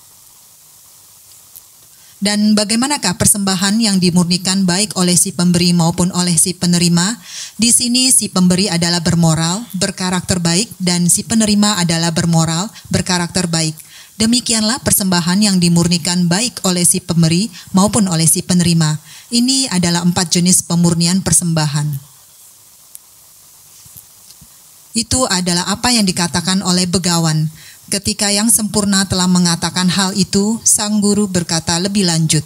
[2.25, 7.21] Dan bagaimanakah persembahan yang dimurnikan baik oleh si pemberi maupun oleh si penerima?
[7.53, 13.77] Di sini si pemberi adalah bermoral, berkarakter baik, dan si penerima adalah bermoral, berkarakter baik.
[14.17, 17.45] Demikianlah persembahan yang dimurnikan baik oleh si pemberi
[17.77, 18.97] maupun oleh si penerima.
[19.29, 21.93] Ini adalah empat jenis pemurnian persembahan.
[24.97, 27.53] Itu adalah apa yang dikatakan oleh begawan.
[27.86, 32.41] Ketika yang sempurna telah mengatakan hal itu, sang guru berkata lebih lanjut.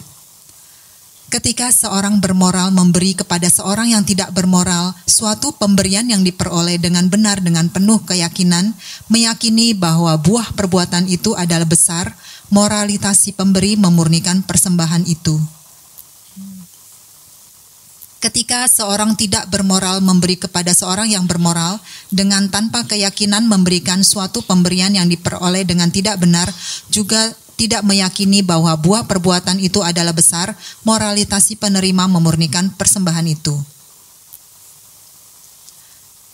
[1.30, 7.38] Ketika seorang bermoral memberi kepada seorang yang tidak bermoral suatu pemberian yang diperoleh dengan benar
[7.38, 8.74] dengan penuh keyakinan,
[9.06, 12.18] meyakini bahwa buah perbuatan itu adalah besar,
[12.50, 15.59] moralitas si pemberi memurnikan persembahan itu.
[18.20, 21.80] Ketika seorang tidak bermoral memberi kepada seorang yang bermoral
[22.12, 26.52] dengan tanpa keyakinan memberikan suatu pemberian yang diperoleh dengan tidak benar,
[26.92, 30.52] juga tidak meyakini bahwa buah perbuatan itu adalah besar,
[30.84, 33.56] moralitasi penerima memurnikan persembahan itu.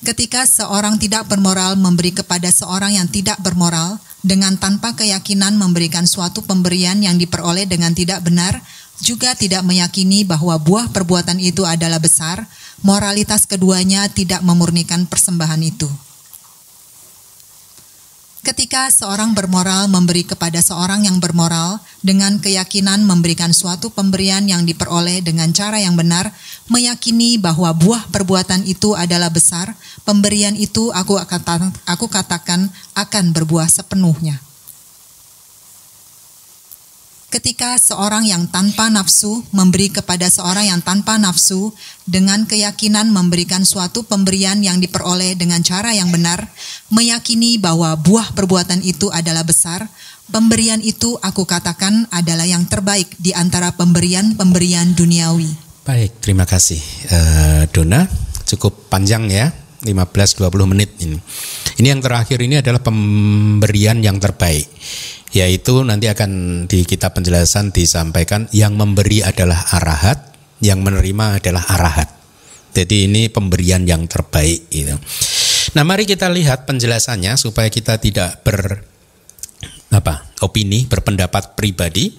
[0.02, 6.42] Ketika seorang tidak bermoral memberi kepada seorang yang tidak bermoral dengan tanpa keyakinan memberikan suatu
[6.42, 8.58] pemberian yang diperoleh dengan tidak benar,
[9.00, 12.48] juga tidak meyakini bahwa buah perbuatan itu adalah besar,
[12.80, 15.88] moralitas keduanya tidak memurnikan persembahan itu.
[18.46, 25.18] Ketika seorang bermoral memberi kepada seorang yang bermoral dengan keyakinan memberikan suatu pemberian yang diperoleh
[25.18, 26.30] dengan cara yang benar,
[26.70, 29.74] meyakini bahwa buah perbuatan itu adalah besar,
[30.06, 34.45] pemberian itu aku akan aku katakan akan berbuah sepenuhnya.
[37.36, 41.68] Ketika seorang yang tanpa nafsu memberi kepada seorang yang tanpa nafsu
[42.08, 46.48] dengan keyakinan memberikan suatu pemberian yang diperoleh dengan cara yang benar,
[46.88, 49.84] meyakini bahwa buah perbuatan itu adalah besar,
[50.32, 55.84] pemberian itu aku katakan adalah yang terbaik di antara pemberian-pemberian duniawi.
[55.84, 56.80] Baik, terima kasih
[57.12, 58.08] uh, Dona.
[58.48, 59.52] Cukup panjang ya,
[59.84, 61.20] 15-20 menit ini.
[61.84, 64.72] Ini yang terakhir ini adalah pemberian yang terbaik
[65.36, 70.32] yaitu nanti akan di kitab penjelasan disampaikan yang memberi adalah arahat,
[70.64, 72.08] yang menerima adalah arahat.
[72.72, 74.96] Jadi ini pemberian yang terbaik gitu.
[75.76, 78.80] Nah, mari kita lihat penjelasannya supaya kita tidak ber
[79.94, 80.26] apa?
[80.44, 82.12] opini, berpendapat pribadi.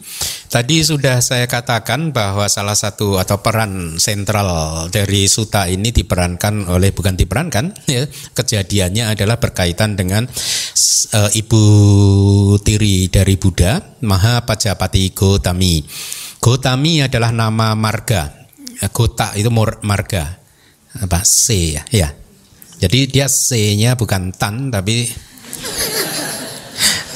[0.47, 6.95] Tadi sudah saya katakan bahwa salah satu atau peran sentral dari suta ini diperankan oleh
[6.95, 10.25] bukan diperankan ya, kejadiannya adalah berkaitan dengan
[11.13, 11.63] uh, ibu
[12.63, 15.83] tiri dari Buddha, Maha Pajapati Gotami.
[16.41, 18.33] Gotami adalah nama marga.
[18.93, 19.49] Gota itu
[19.83, 20.37] marga.
[20.97, 21.21] Apa?
[21.21, 21.83] C ya.
[21.93, 22.09] ya.
[22.77, 25.09] Jadi dia C-nya bukan tan tapi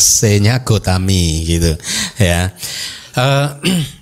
[0.02, 1.78] C-nya Gotami gitu
[2.18, 2.50] ya.
[3.14, 3.54] Uh,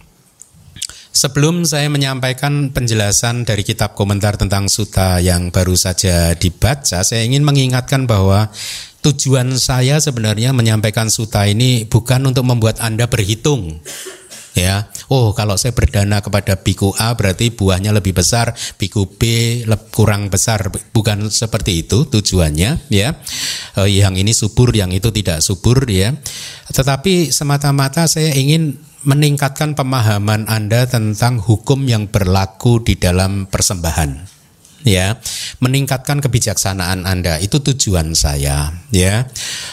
[1.10, 7.44] Sebelum saya menyampaikan penjelasan dari kitab komentar tentang suta yang baru saja dibaca, saya ingin
[7.44, 8.48] mengingatkan bahwa
[9.04, 13.84] tujuan saya sebenarnya menyampaikan suta ini bukan untuk membuat Anda berhitung
[14.58, 14.90] ya.
[15.10, 20.70] Oh kalau saya berdana kepada biku A berarti buahnya lebih besar biku B kurang besar.
[20.70, 23.10] Bukan seperti itu tujuannya ya.
[23.82, 26.16] Eh, yang ini subur yang itu tidak subur ya.
[26.70, 34.39] Tetapi semata-mata saya ingin meningkatkan pemahaman Anda tentang hukum yang berlaku di dalam persembahan
[34.84, 35.20] ya
[35.60, 37.40] meningkatkan kebijaksanaan Anda.
[37.40, 39.28] Itu tujuan saya ya.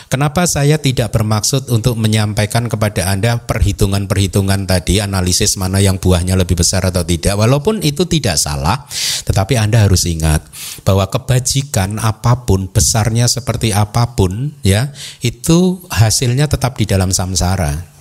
[0.06, 6.58] Kenapa saya tidak bermaksud untuk menyampaikan kepada Anda perhitungan-perhitungan tadi analisis mana yang buahnya lebih
[6.58, 7.34] besar atau tidak?
[7.34, 8.86] Walaupun itu tidak salah
[9.26, 10.46] tetapi Anda harus ingat
[10.86, 17.95] bahwa kebajikan apa pun besarnya seperti apa pun ya itu hasilnya tetap di dalam samsara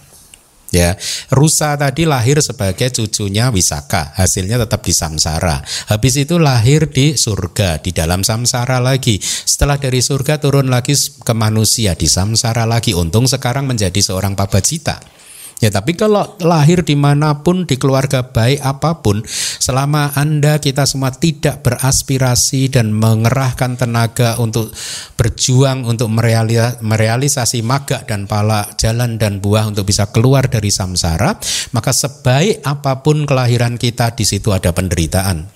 [0.75, 0.99] Ya,
[1.31, 5.63] Rusa tadi lahir sebagai cucunya Wisaka, hasilnya tetap di samsara.
[5.87, 9.15] Habis itu lahir di surga, di dalam samsara lagi.
[9.23, 12.91] Setelah dari surga turun lagi ke manusia di samsara lagi.
[12.91, 15.14] Untung sekarang menjadi seorang pabacita.
[15.63, 19.23] Ya tapi kalau lahir di mana pun di keluarga baik apa pun
[19.59, 24.75] Selama Anda kita semua tidak beraspirasi dan mengerahkan tenaga untuk
[25.15, 31.39] berjuang Untuk merealisasi maga dan pala jalan dan buah untuk bisa keluar dari samsara
[31.71, 35.47] Maka sebaik apa pun kelahiran kita di situ ada penderitaan.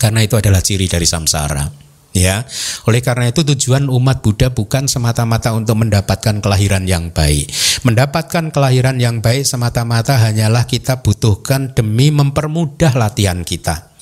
[0.00, 2.42] Karena itu adalah ciri dari samsara Ya,
[2.90, 7.46] oleh karena itu tujuan umat Buddha bukan semata-mata untuk mendapatkan kelahiran yang baik.
[7.86, 13.94] Mendapatkan kelahiran yang baik semata-mata hanyalah kita butuhkan demi mempermudah latihan kita.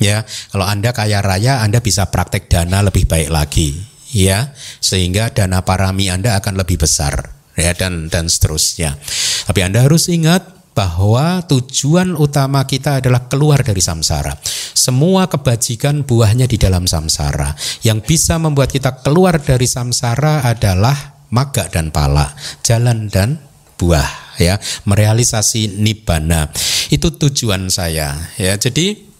[0.00, 3.76] Ya, kalau Anda kaya raya, Anda bisa praktek dana lebih baik lagi,
[4.16, 8.96] ya, sehingga dana parami Anda akan lebih besar, ya dan dan seterusnya.
[9.44, 14.32] Tapi Anda harus ingat bahwa tujuan utama kita adalah keluar dari samsara.
[14.72, 17.52] Semua kebajikan buahnya di dalam samsara.
[17.84, 22.32] Yang bisa membuat kita keluar dari samsara adalah maga dan pala,
[22.64, 23.36] jalan dan
[23.76, 24.56] buah ya,
[24.88, 26.48] merealisasi nibbana.
[26.88, 28.56] Itu tujuan saya ya.
[28.56, 29.12] Jadi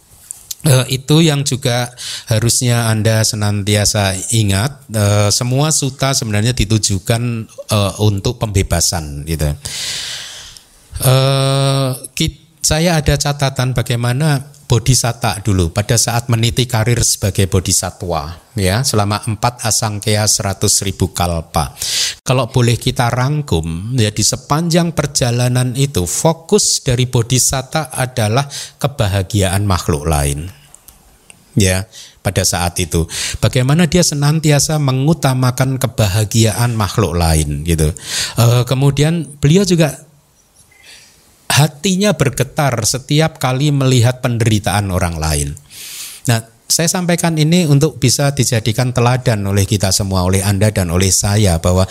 [0.62, 1.90] Uh, itu yang juga
[2.30, 4.86] harusnya Anda senantiasa ingat.
[4.94, 9.50] Uh, semua suta sebenarnya ditujukan uh, untuk pembebasan, gitu.
[11.03, 11.98] Uh,
[12.62, 14.38] saya ada catatan bagaimana
[14.70, 21.74] bodhisatta dulu pada saat meniti karir sebagai bodhisatwa ya selama empat asangkaya seratus ribu kalpa.
[22.22, 28.46] Kalau boleh kita rangkum ya di sepanjang perjalanan itu fokus dari bodhisatta adalah
[28.78, 30.48] kebahagiaan makhluk lain.
[31.53, 31.84] Ya,
[32.24, 33.05] pada saat itu
[33.36, 37.92] bagaimana dia senantiasa mengutamakan kebahagiaan makhluk lain gitu.
[38.40, 40.00] E, kemudian beliau juga
[41.53, 45.48] hatinya bergetar setiap kali melihat penderitaan orang lain.
[46.24, 51.12] Nah, saya sampaikan ini untuk bisa dijadikan teladan oleh kita semua, oleh Anda dan oleh
[51.12, 51.84] saya bahwa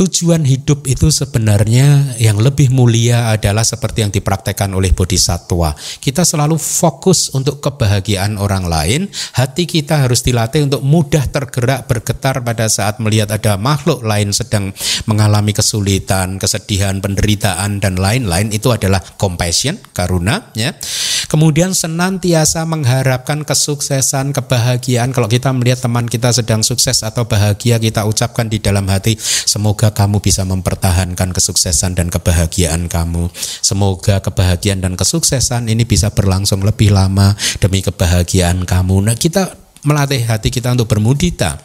[0.00, 5.76] Tujuan hidup itu sebenarnya yang lebih mulia adalah seperti yang dipraktekkan oleh bodhisatwa.
[6.00, 9.12] Kita selalu fokus untuk kebahagiaan orang lain.
[9.36, 14.72] Hati kita harus dilatih untuk mudah tergerak bergetar pada saat melihat ada makhluk lain sedang
[15.04, 18.56] mengalami kesulitan, kesedihan, penderitaan dan lain-lain.
[18.56, 20.48] Itu adalah compassion, karuna.
[20.56, 20.80] Ya.
[21.28, 25.12] Kemudian senantiasa mengharapkan kesuksesan, kebahagiaan.
[25.12, 29.89] Kalau kita melihat teman kita sedang sukses atau bahagia, kita ucapkan di dalam hati, semoga
[29.92, 33.28] kamu bisa mempertahankan kesuksesan dan kebahagiaan kamu.
[33.60, 39.10] Semoga kebahagiaan dan kesuksesan ini bisa berlangsung lebih lama demi kebahagiaan kamu.
[39.10, 41.56] Nah, kita melatih hati kita untuk bermudita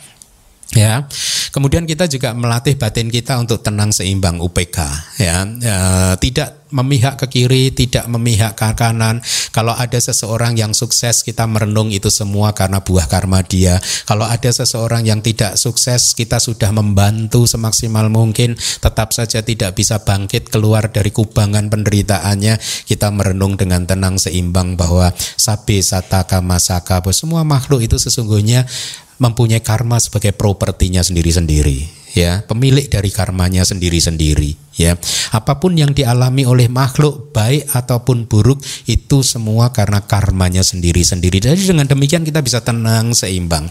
[0.73, 1.05] ya
[1.53, 4.77] kemudian kita juga melatih batin kita untuk tenang seimbang UPK
[5.21, 5.77] ya, ya
[6.17, 9.23] tidak memihak ke kiri tidak memihak ke kanan.
[9.55, 13.79] Kalau ada seseorang yang sukses kita merenung itu semua karena buah karma dia.
[14.03, 18.59] Kalau ada seseorang yang tidak sukses kita sudah membantu semaksimal mungkin.
[18.59, 22.59] Tetap saja tidak bisa bangkit keluar dari kubangan penderitaannya.
[22.83, 28.67] Kita merenung dengan tenang seimbang bahwa sabe sataka masaka bahwa semua makhluk itu sesungguhnya
[29.15, 34.95] mempunyai karma sebagai propertinya sendiri-sendiri ya pemilik dari karmanya sendiri-sendiri ya.
[35.35, 41.43] Apa pun yang dialami oleh makhluk baik ataupun buruk itu semua karena karmanya sendiri-sendiri.
[41.43, 43.67] Jadi dengan demikian kita bisa tenang seimbang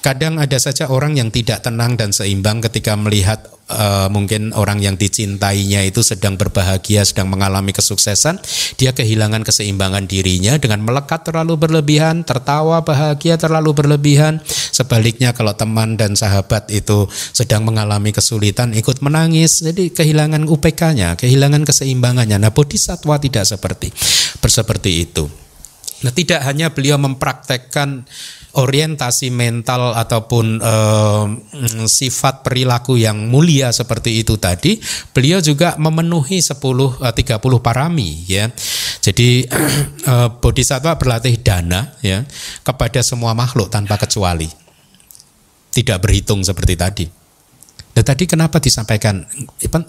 [0.00, 4.96] Kadang ada saja orang yang tidak tenang dan seimbang ketika melihat uh, mungkin orang yang
[4.96, 8.40] dicintainya itu sedang berbahagia, sedang mengalami kesuksesan,
[8.80, 14.40] dia kehilangan keseimbangan dirinya dengan melekat terlalu berlebihan, tertawa bahagia terlalu berlebihan.
[14.48, 17.04] Sebaliknya kalau teman dan sahabat itu
[17.36, 22.40] sedang mengalami kesulitan ikut menangis, jadi kehilangan UPK-nya, kehilangan keseimbangannya.
[22.40, 23.92] Nah, bodhisatwa tidak seperti
[24.40, 25.28] seperti itu.
[26.00, 28.08] Nah, tidak hanya beliau mempraktekkan
[28.58, 31.26] orientasi mental ataupun uh,
[31.86, 34.78] sifat perilaku yang mulia seperti itu tadi,
[35.14, 38.50] beliau juga memenuhi 10 uh, 30 parami ya.
[38.98, 39.46] Jadi
[40.06, 42.26] uh, bodhisattva berlatih dana ya
[42.66, 44.50] kepada semua makhluk tanpa kecuali.
[45.70, 47.19] Tidak berhitung seperti tadi.
[47.90, 49.26] Nah, tadi kenapa disampaikan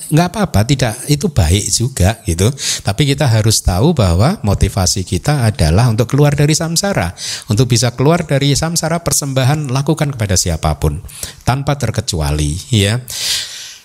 [0.10, 2.50] nggak apa-apa tidak itu baik juga gitu
[2.82, 7.14] tapi kita harus tahu bahwa motivasi kita adalah untuk keluar dari samsara
[7.46, 10.98] untuk bisa keluar dari samsara persembahan lakukan kepada siapa pun
[11.46, 12.98] tanpa terkecuali ya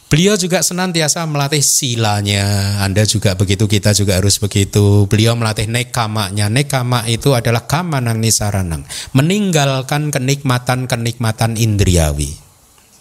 [0.06, 2.78] Beliau juga senantiasa melatih silanya.
[2.78, 5.02] Anda juga begitu, kita juga harus begitu.
[5.10, 6.46] Beliau melatih nekamanya.
[6.46, 8.86] Nekama itu adalah kamanang nisaranang.
[9.18, 12.45] Meninggalkan kenikmatan-kenikmatan indriawi.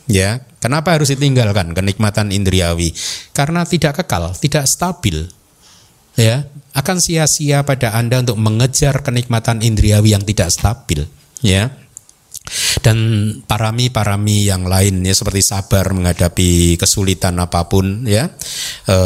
[0.06, 2.94] Ya, kenapa harus ditinggalkan kenikmatan indriawi?
[3.34, 5.26] Karena tidak kekal, tidak stabil.
[6.16, 11.04] Ya, akan sia-sia pada Anda untuk mengejar kenikmatan indriawi yang tidak stabil,
[11.44, 11.85] ya
[12.86, 12.98] dan
[13.50, 18.30] parami-parami yang lain ya seperti sabar menghadapi kesulitan apa pun ya.
[18.86, 18.98] E,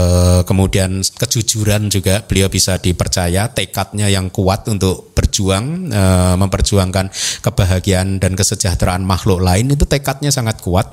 [0.44, 6.04] kemudian kejujuran juga beliau bisa dipercaya tekadnya yang kuat untuk berjuang e,
[6.36, 7.08] memperjuangkan
[7.40, 10.92] kebahagiaan dan kesejahteraan makhluk lain itu tekadnya sangat kuat.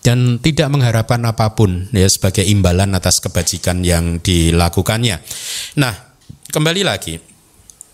[0.00, 5.20] Dan tidak mengharapkan apa pun ya sebagai imbalan atas kebajikan yang dilakukannya.
[5.76, 5.94] Nah,
[6.48, 7.20] kembali lagi.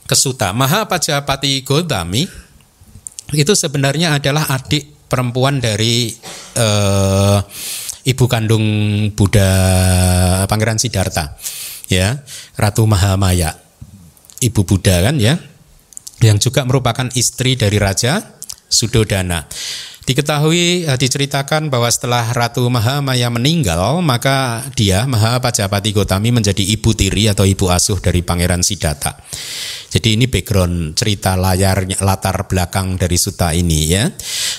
[0.06, 2.45] Ke Suta Mahapajapati Godami
[3.34, 6.14] itu sebenarnya adalah adik perempuan dari
[6.58, 7.38] uh,
[8.06, 8.66] ibu kandung
[9.14, 9.50] Buddha
[10.46, 11.34] Pangeran Siddhartha
[11.90, 12.22] ya
[12.54, 13.54] Ratu Mahamaya.
[14.36, 15.40] Ibu Buddha kan ya
[16.20, 18.20] yang juga merupakan istri dari Raja
[18.68, 19.48] Sudodana
[20.06, 27.26] Diketahui eh, diceritakan bahwa setelah Ratu Mahamaya meninggal, maka dia Mahapajapati Gotami menjadi ibu tiri
[27.26, 29.18] atau ibu asuh dari Pangeran Siddhartha.
[29.90, 34.06] Jadi ini background cerita layarnya latar belakang dari suta ini ya.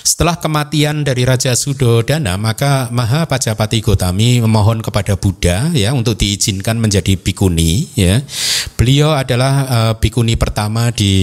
[0.04, 7.16] Setelah kematian dari Raja Sudodana, maka Mahapajapati Gotami memohon kepada Buddha ya untuk diizinkan menjadi
[7.16, 8.20] bikuni ya.
[8.76, 11.14] Beliau adalah uh, bikuni pertama di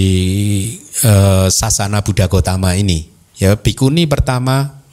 [1.05, 4.85] uh, sasana Buddha Gotama ini Ya, bikuni pertama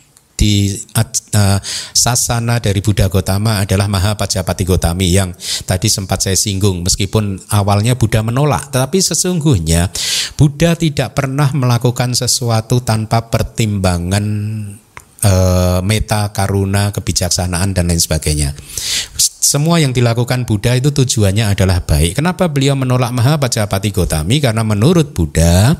[0.43, 1.59] di uh,
[1.95, 5.30] sasana dari Buddha Gotama adalah Mahapajapati Gotami yang
[5.62, 9.86] tadi sempat saya singgung meskipun awalnya Buddha menolak tetapi sesungguhnya
[10.34, 14.24] Buddha tidak pernah melakukan sesuatu tanpa pertimbangan
[15.22, 18.51] uh, meta karuna kebijaksanaan dan lain sebagainya
[19.53, 22.16] semua yang dilakukan Buddha itu tujuannya adalah baik.
[22.16, 24.40] Kenapa beliau menolak Mahapajapati Gotami?
[24.40, 25.76] Karena menurut Buddha,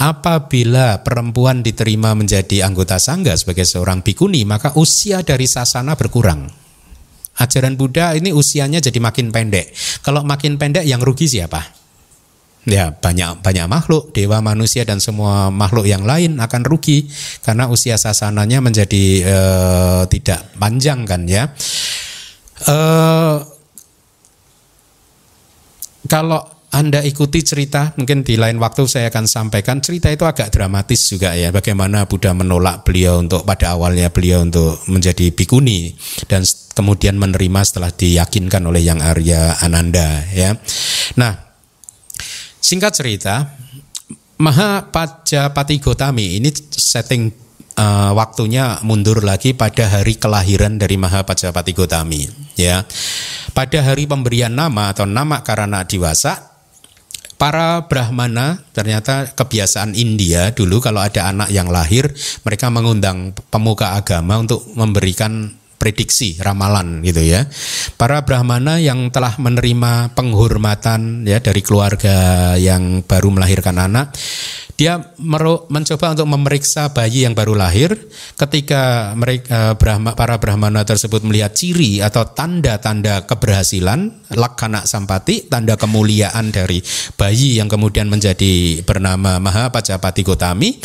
[0.00, 6.48] apabila perempuan diterima menjadi anggota sangga sebagai seorang bikuni, maka usia dari sasana berkurang.
[7.36, 9.76] Ajaran Buddha ini usianya jadi makin pendek.
[10.00, 11.76] Kalau makin pendek yang rugi siapa?
[12.68, 17.08] Ya banyak banyak makhluk, dewa, manusia dan semua makhluk yang lain akan rugi
[17.40, 21.48] karena usia sasananya menjadi uh, tidak panjang kan ya.
[22.68, 23.40] Uh,
[26.04, 31.02] kalau anda ikuti cerita, mungkin di lain waktu saya akan sampaikan cerita itu agak dramatis
[31.10, 31.50] juga ya.
[31.50, 35.98] Bagaimana Buddha menolak beliau untuk pada awalnya beliau untuk menjadi bikuni
[36.30, 36.46] dan
[36.78, 40.54] kemudian menerima setelah diyakinkan oleh yang Arya Ananda ya.
[41.18, 41.58] Nah,
[42.62, 43.50] singkat cerita,
[44.38, 47.34] Mahapajapati Gotami ini setting
[47.74, 52.86] uh, waktunya mundur lagi pada hari kelahiran dari Mahapajapati Gotami ya.
[53.50, 56.49] Pada hari pemberian nama atau nama karena diwasa
[57.40, 62.12] para brahmana ternyata kebiasaan India dulu kalau ada anak yang lahir
[62.44, 67.48] mereka mengundang pemuka agama untuk memberikan prediksi ramalan gitu ya.
[67.96, 74.12] Para brahmana yang telah menerima penghormatan ya dari keluarga yang baru melahirkan anak
[74.80, 74.96] dia
[75.68, 77.92] mencoba untuk memeriksa bayi yang baru lahir.
[78.32, 86.48] Ketika mereka Brahma, para brahmana tersebut melihat ciri atau tanda-tanda keberhasilan, lakana sampati, tanda kemuliaan
[86.48, 86.80] dari
[87.20, 90.80] bayi yang kemudian menjadi bernama Mahapajapati Gotami,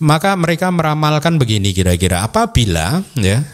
[0.00, 3.44] maka mereka meramalkan begini kira-kira apabila ya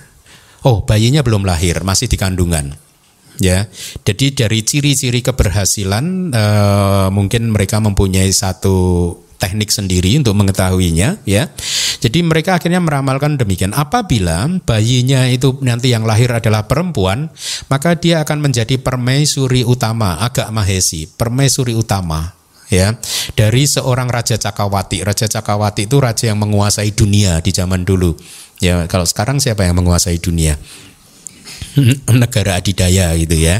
[0.66, 2.74] oh bayinya belum lahir masih di kandungan
[3.40, 3.66] ya
[4.06, 11.50] jadi dari ciri-ciri keberhasilan uh, mungkin mereka mempunyai satu teknik sendiri untuk mengetahuinya ya.
[11.98, 13.74] Jadi mereka akhirnya meramalkan demikian.
[13.74, 17.26] Apabila bayinya itu nanti yang lahir adalah perempuan,
[17.66, 22.38] maka dia akan menjadi permaisuri utama, agak mahesi, permaisuri utama
[22.70, 22.94] ya
[23.34, 25.02] dari seorang raja Cakawati.
[25.02, 28.14] Raja Cakawati itu raja yang menguasai dunia di zaman dulu.
[28.62, 30.54] Ya, kalau sekarang siapa yang menguasai dunia?
[32.22, 33.58] Negara adidaya gitu ya.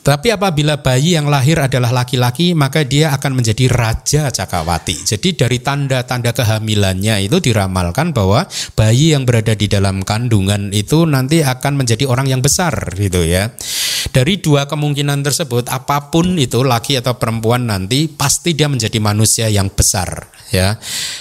[0.00, 5.02] Tapi apabila bayi yang lahir adalah laki-laki, maka dia akan menjadi raja Cakawati.
[5.02, 8.46] Jadi dari tanda-tanda kehamilannya itu diramalkan bahwa
[8.78, 13.50] bayi yang berada di dalam kandungan itu nanti akan menjadi orang yang besar gitu ya.
[14.14, 19.50] Dari dua kemungkinan tersebut, apa pun itu laki atau perempuan nanti pasti dia menjadi manusia
[19.50, 20.78] yang besar ya.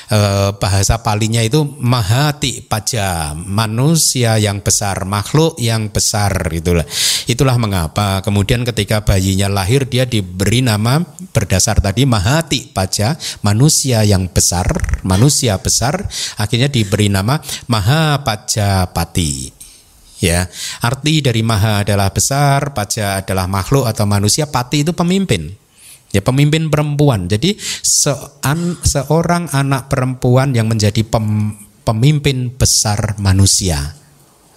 [0.10, 0.20] E,
[0.58, 6.86] bahasa palinya itu mahati paja manusia yang besar makhluk yang besar itulah.
[7.26, 11.02] Itulah mengapa kemudian ketika bayinya lahir dia diberi nama
[11.34, 14.68] berdasar tadi mahati paja manusia yang besar
[15.02, 16.06] manusia besar
[16.38, 19.52] akhirnya diberi nama Mahapajapati
[20.22, 20.48] ya.
[20.82, 25.65] Arti dari maha adalah besar paja adalah makhluk atau manusia pati itu pemimpin
[26.16, 27.28] ya pemimpin perempuan.
[27.28, 28.16] Jadi se
[28.88, 33.94] seorang anak perempuan yang menjadi pem pemimpin besar manusia.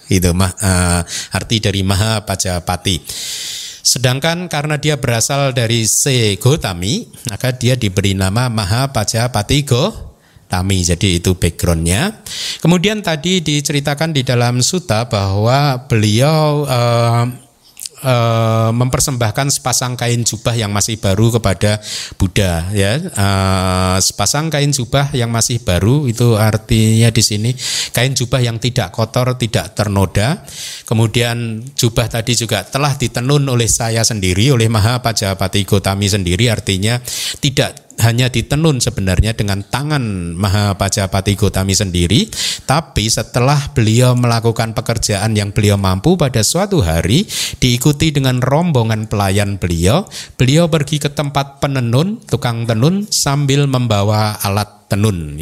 [0.09, 1.01] Itu mah uh,
[1.37, 2.97] arti dari Maha Pajapati.
[3.85, 10.81] Sedangkan karena dia berasal dari Se Gotami, maka dia diberi nama Maha Pajapati Gotami.
[10.81, 12.25] Jadi itu backgroundnya.
[12.57, 17.48] Kemudian tadi diceritakan di dalam suta bahwa beliau uh,
[18.03, 21.81] uh, mempersembahkan sepasang kain jubah yang masih baru kepada
[22.15, 22.99] Buddha ya.
[22.99, 27.51] Uh, sepasang kain jubah yang masih baru itu artinya di sini
[27.91, 30.43] kain jubah yang tidak kotor tidak ternoda.
[30.85, 37.01] Kemudian jubah tadi juga telah ditenun oleh saya sendiri oleh Maha Pajapati Gotami sendiri artinya
[37.39, 42.27] tidak hanya ditenun sebenarnya dengan tangan Mahapajapati Gotami sendiri,
[42.63, 47.27] tapi setelah beliau melakukan pekerjaan yang beliau mampu pada suatu hari
[47.59, 50.07] diikuti dengan rombongan pelayan beliau,
[50.39, 55.37] beliau pergi ke tempat penenun, tukang tenun sambil membawa alat tenun.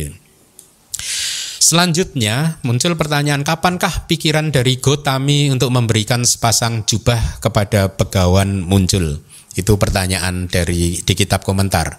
[1.68, 9.20] Selanjutnya muncul pertanyaan kapankah pikiran dari Gotami untuk memberikan sepasang jubah kepada begawan muncul?
[9.58, 11.98] Itu pertanyaan dari di kitab komentar.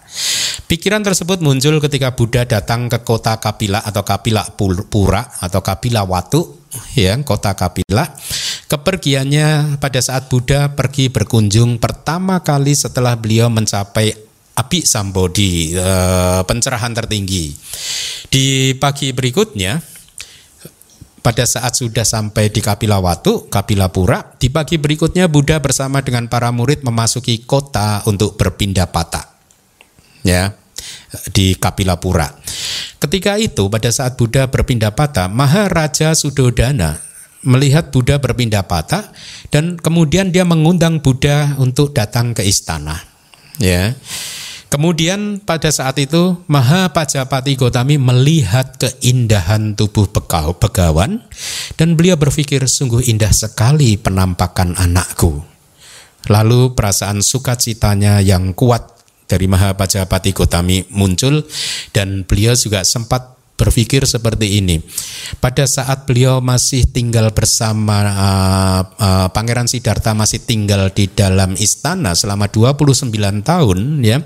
[0.71, 6.63] Pikiran tersebut muncul ketika Buddha datang ke kota Kapila atau Kapila Pura atau Kapila Watu,
[6.95, 8.07] ya kota Kapila.
[8.69, 14.13] Kepergiannya pada saat Buddha pergi berkunjung pertama kali setelah beliau mencapai
[14.59, 17.55] api sambodi, eh, pencerahan tertinggi.
[18.29, 19.81] Di pagi berikutnya,
[21.21, 26.31] pada saat sudah sampai di Kapila Watu, Kapila Pura, di pagi berikutnya Buddha bersama dengan
[26.31, 29.39] para murid memasuki kota untuk berpindah patah.
[30.27, 30.55] Ya,
[31.33, 32.29] di Kapila Pura.
[32.99, 36.99] Ketika itu pada saat Buddha berpindah patah, Maharaja Sudodana
[37.47, 39.15] melihat Buddha berpindah patah
[39.55, 42.99] dan kemudian dia mengundang Buddha untuk datang ke istana.
[43.63, 43.95] Ya.
[44.69, 50.05] Kemudian pada saat itu Maha Pajapati Gotami melihat keindahan tubuh
[50.61, 51.25] begawan
[51.81, 55.41] dan beliau berpikir sungguh indah sekali penampakan anakku.
[56.29, 58.93] Lalu perasaan sukacitanya yang kuat
[59.25, 61.49] dari Maha Pajapati Gotami muncul
[61.97, 64.79] dan beliau juga sempat berpikir seperti ini.
[65.43, 72.15] Pada saat beliau masih tinggal bersama uh, uh, Pangeran Siddhartha masih tinggal di dalam istana
[72.15, 73.11] selama 29
[73.43, 74.23] tahun ya.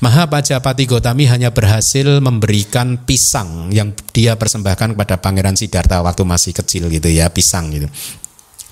[0.00, 6.56] Maha Pajapati Gotami hanya berhasil memberikan pisang yang dia persembahkan kepada Pangeran Siddhartha waktu masih
[6.56, 7.86] kecil gitu ya, pisang gitu.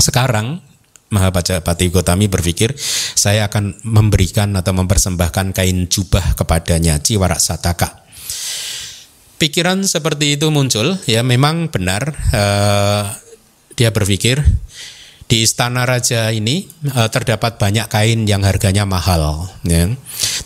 [0.01, 0.65] Sekarang
[1.13, 2.73] Maha Pajapati Gotami berpikir
[3.13, 8.08] saya akan memberikan atau mempersembahkan kain jubah kepadanya Ciwara Sataka
[9.39, 13.07] pikiran seperti itu muncul, ya memang benar uh,
[13.78, 14.43] dia berpikir
[15.28, 19.95] di istana raja ini uh, terdapat banyak kain yang harganya mahal, ya.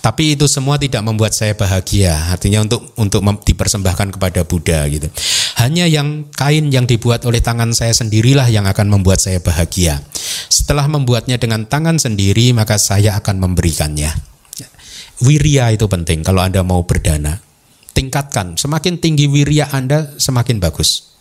[0.02, 2.34] Tapi itu semua tidak membuat saya bahagia.
[2.34, 5.06] Artinya untuk untuk dipersembahkan kepada Buddha gitu.
[5.62, 10.02] Hanya yang kain yang dibuat oleh tangan saya sendirilah yang akan membuat saya bahagia.
[10.50, 14.10] Setelah membuatnya dengan tangan sendiri, maka saya akan memberikannya.
[15.22, 17.51] Wirya itu penting kalau Anda mau berdana
[17.92, 18.58] tingkatkan.
[18.58, 21.12] Semakin tinggi wirya Anda, semakin bagus.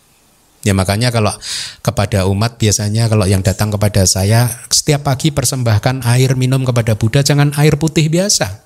[0.62, 1.34] Ya makanya kalau
[1.82, 7.26] kepada umat biasanya kalau yang datang kepada saya setiap pagi persembahkan air minum kepada Buddha
[7.26, 8.62] jangan air putih biasa.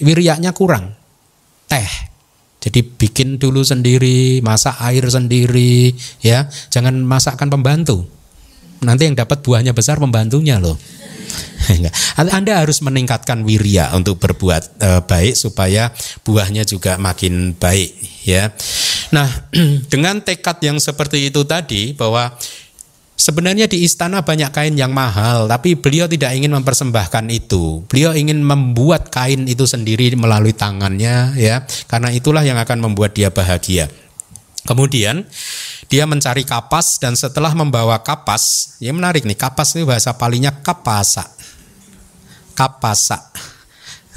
[0.00, 0.96] Wiryanya kurang.
[1.68, 2.16] Teh.
[2.66, 6.50] Jadi bikin dulu sendiri, masak air sendiri, ya.
[6.72, 8.10] Jangan masakkan pembantu.
[8.86, 10.78] Nanti yang dapat buahnya besar pembantunya loh.
[12.38, 15.90] Anda harus meningkatkan wirya untuk berbuat e, baik supaya
[16.22, 17.90] buahnya juga makin baik
[18.22, 18.54] ya.
[19.10, 19.26] Nah,
[19.92, 22.32] dengan tekad yang seperti itu tadi bahwa
[23.16, 27.80] Sebenarnya di istana banyak kain yang mahal, tapi beliau tidak ingin mempersembahkan itu.
[27.88, 33.32] Beliau ingin membuat kain itu sendiri melalui tangannya, ya, karena itulah yang akan membuat dia
[33.32, 33.88] bahagia.
[34.66, 35.24] Kemudian
[35.86, 41.36] dia mencari kapas dan setelah membawa kapas, ya menarik nih, kapas itu bahasa palingnya kapasa
[42.56, 43.30] kapasa.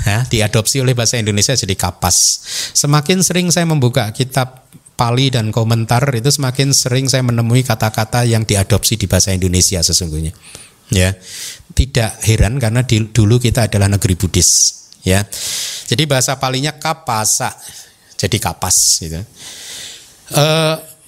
[0.08, 2.40] Ya, diadopsi oleh bahasa Indonesia jadi kapas.
[2.72, 4.64] Semakin sering saya membuka kitab
[4.96, 10.32] Pali dan komentar itu semakin sering saya menemui kata-kata yang diadopsi di bahasa Indonesia sesungguhnya.
[10.90, 11.20] Ya,
[11.76, 14.52] tidak heran karena di, dulu kita adalah negeri Buddhis.
[15.04, 15.24] Ya,
[15.88, 17.52] jadi bahasa palinya kapasa,
[18.16, 19.04] jadi kapas.
[19.04, 19.20] Gitu.
[20.30, 20.46] E,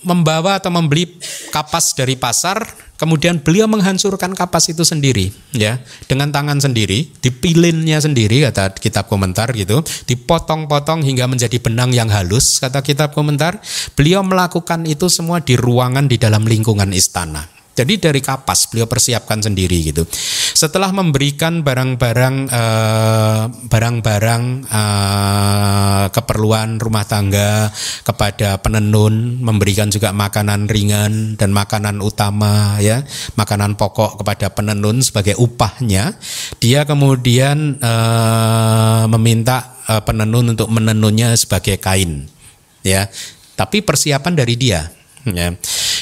[0.02, 1.06] membawa atau membeli
[1.54, 2.66] kapas dari pasar
[3.02, 9.50] Kemudian beliau menghancurkan kapas itu sendiri, ya, dengan tangan sendiri, dipilinnya sendiri kata kitab komentar
[9.58, 13.58] gitu, dipotong-potong hingga menjadi benang yang halus kata kitab komentar.
[13.98, 17.61] Beliau melakukan itu semua di ruangan di dalam lingkungan istana.
[17.72, 20.04] Jadi dari kapas beliau persiapkan sendiri gitu.
[20.52, 27.72] Setelah memberikan barang-barang uh, barang-barang uh, keperluan rumah tangga
[28.04, 33.08] kepada penenun, memberikan juga makanan ringan dan makanan utama ya,
[33.40, 36.20] makanan pokok kepada penenun sebagai upahnya,
[36.60, 42.28] dia kemudian uh, meminta uh, penenun untuk menenunnya sebagai kain
[42.84, 43.08] ya.
[43.56, 44.92] Tapi persiapan dari dia
[45.24, 45.56] ya.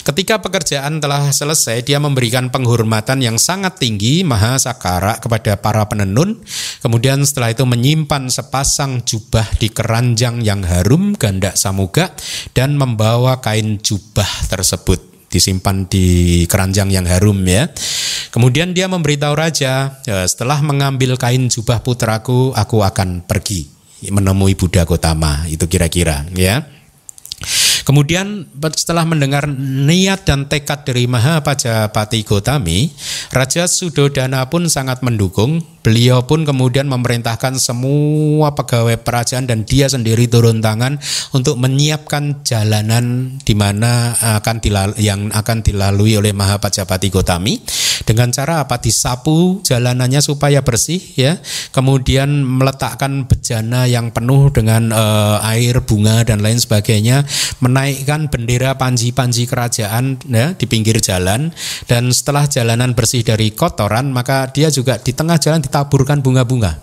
[0.10, 6.41] Ketika pekerjaan telah selesai, dia memberikan penghormatan yang sangat tinggi, maha sakara kepada para penenun.
[6.82, 12.10] Kemudian setelah itu menyimpan sepasang jubah di keranjang yang harum, ganda samuga,
[12.57, 17.70] dan membawa kain jubah tersebut disimpan di keranjang yang harum ya.
[18.34, 23.70] Kemudian dia memberitahu raja, ya, setelah mengambil kain jubah putraku, aku akan pergi
[24.10, 25.45] menemui Buddha Gotama.
[25.45, 26.66] Itu kira-kira ya.
[27.90, 28.46] Kemudian
[28.78, 32.86] setelah mendengar niat dan tekad dari Mahapajapati Gotami,
[33.34, 35.66] Raja Sudodana pun sangat mendukung.
[35.82, 41.02] Beliau pun kemudian memerintahkan semua pegawai kerajaan dan dia sendiri turun tangan
[41.34, 47.58] untuk menyiapkan jalanan di mana akan dilalui, yang akan dilalui oleh Mahapajapati Gotami
[48.04, 51.40] dengan cara apa disapu jalanannya supaya bersih ya.
[51.72, 57.24] Kemudian meletakkan bejana yang penuh dengan uh, air, bunga dan lain sebagainya,
[57.80, 61.56] menaikkan bendera panji-panji kerajaan ya di pinggir jalan
[61.88, 66.76] dan setelah jalanan bersih dari kotoran maka dia juga di tengah jalan ditaburkan bunga-bunga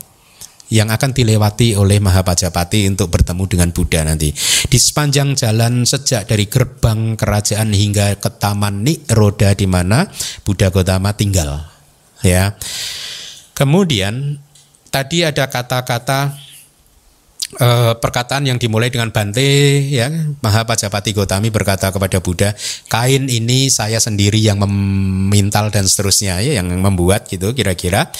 [0.72, 4.34] yang akan dilewati oleh Mahapajapati untuk bertemu dengan Buddha nanti.
[4.66, 10.10] Di sepanjang jalan sejak dari gerbang kerajaan hingga ke Taman Niroda di mana
[10.42, 11.62] Buddha Gotama tinggal.
[12.26, 12.58] Ya.
[13.54, 14.42] Kemudian
[14.90, 16.34] tadi ada kata-kata
[17.54, 19.42] eh, perkataan yang dimulai dengan Bante
[19.86, 20.10] ya.
[20.42, 22.52] Mahapajapati Gotami berkata kepada Buddha
[22.90, 28.10] kain ini saya sendiri yang memintal dan seterusnya ya yang membuat gitu kira-kira.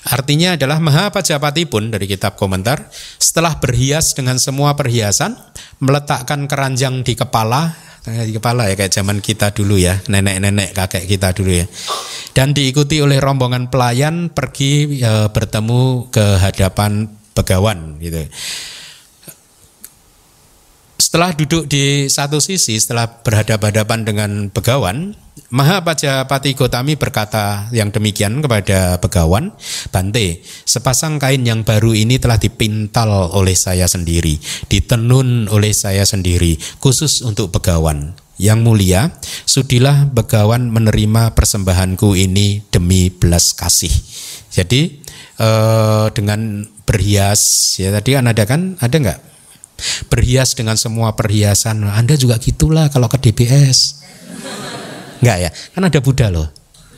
[0.00, 2.88] Artinya adalah Mahapajapati pun dari kitab komentar
[3.20, 5.36] setelah berhias dengan semua perhiasan
[5.76, 11.36] meletakkan keranjang di kepala di kepala ya kayak zaman kita dulu ya nenek-nenek kakek kita
[11.36, 11.66] dulu ya.
[12.32, 18.26] Dan diikuti oleh rombongan pelayan pergi e, bertemu ke hadapan begawan gitu
[21.00, 25.18] setelah duduk di satu sisi setelah berhadapan-hadapan dengan begawan
[25.50, 29.50] Mahapajapati Gotami berkata yang demikian kepada Begawan,
[29.90, 34.38] Bante, sepasang kain yang baru ini telah dipintal oleh saya sendiri,
[34.70, 38.14] ditenun oleh saya sendiri, khusus untuk Begawan.
[38.38, 39.00] Yang mulia,
[39.42, 43.90] sudilah Begawan menerima persembahanku ini demi belas kasih.
[44.54, 44.99] Jadi
[45.40, 49.20] eh, dengan berhias, ya tadi kan ada kan, ada nggak?
[50.12, 51.80] Berhias dengan semua perhiasan.
[51.88, 54.04] Anda juga gitulah kalau ke DBS.
[55.24, 56.48] Enggak ya, kan ada Buddha loh.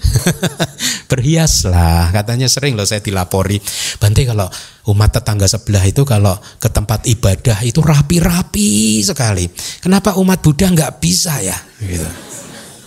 [1.10, 3.58] Berhias lah, katanya sering loh saya dilapori.
[4.02, 4.50] Bante kalau
[4.90, 9.46] umat tetangga sebelah itu kalau ke tempat ibadah itu rapi-rapi sekali.
[9.78, 11.54] Kenapa umat Buddha nggak bisa ya?
[11.78, 12.08] Gitu.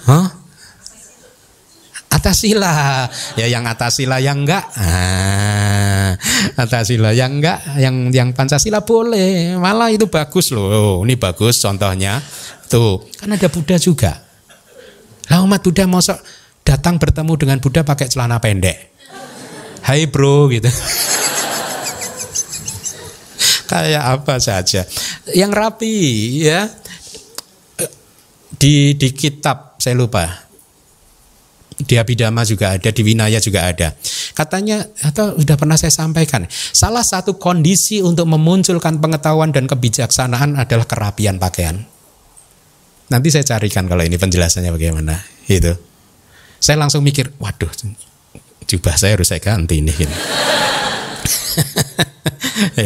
[0.07, 0.44] Huh?
[2.15, 6.15] Atasila, ya yang atasila yang enggak, ah,
[6.55, 11.03] atasila yang enggak, yang yang Pancasila boleh, malah itu bagus loh.
[11.03, 12.23] Ini bagus contohnya,
[12.71, 14.15] tuh kan ada Buddha juga.
[15.27, 16.15] Lah umat Buddha mosok
[16.63, 18.95] datang bertemu dengan Buddha pakai celana pendek.
[19.83, 20.65] Hai bro gitu.
[23.69, 24.87] Kayak apa saja.
[25.35, 25.95] Yang rapi
[26.47, 26.71] ya.
[28.55, 30.44] Di di kitab saya lupa.
[31.75, 33.91] Di Abhidhamma juga ada, di Winaya juga ada.
[34.31, 40.87] Katanya atau sudah pernah saya sampaikan, salah satu kondisi untuk memunculkan pengetahuan dan kebijaksanaan adalah
[40.87, 41.83] kerapian pakaian.
[43.11, 45.19] Nanti saya carikan kalau ini penjelasannya bagaimana.
[45.51, 45.75] Itu.
[46.63, 47.69] Saya langsung mikir, waduh,
[48.65, 49.91] jubah saya harus saya ganti ini.
[49.91, 50.15] Gitu.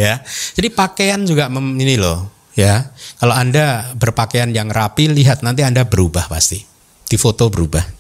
[0.01, 0.19] ya.
[0.57, 2.89] Jadi pakaian juga mem, ini loh, ya.
[3.21, 6.59] Kalau Anda berpakaian yang rapi, lihat nanti Anda berubah pasti.
[7.05, 7.99] Di foto berubah.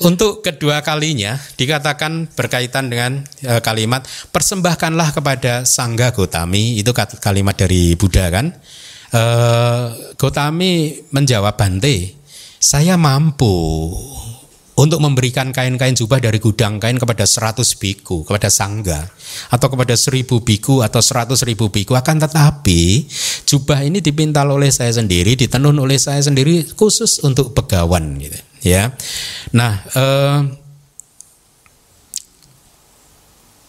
[0.00, 4.00] Untuk kedua kalinya dikatakan berkaitan dengan e, kalimat
[4.32, 8.48] persembahkanlah kepada Sangga Gotami itu kalimat dari Buddha kan.
[9.12, 9.22] E,
[10.16, 12.16] Gotami menjawab Bante,
[12.56, 13.92] saya mampu
[14.80, 19.04] untuk memberikan kain-kain jubah dari gudang kain kepada 100 biku, kepada sangga,
[19.52, 21.92] atau kepada 1000 biku atau 100 ribu biku.
[21.92, 23.04] Akan tetapi
[23.44, 28.96] jubah ini dipintal oleh saya sendiri, ditenun oleh saya sendiri khusus untuk begawan gitu ya.
[29.52, 30.38] Nah, eh,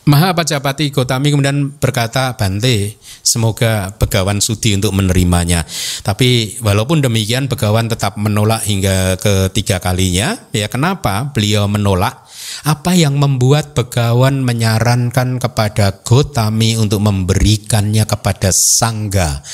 [0.02, 5.62] Mahapajapati Gotami kemudian berkata Bante semoga Begawan sudi untuk menerimanya.
[6.02, 10.42] Tapi walaupun demikian Begawan tetap menolak hingga ketiga kalinya.
[10.58, 12.26] Ya kenapa beliau menolak?
[12.66, 19.46] Apa yang membuat Begawan menyarankan kepada Gotami untuk memberikannya kepada Sangga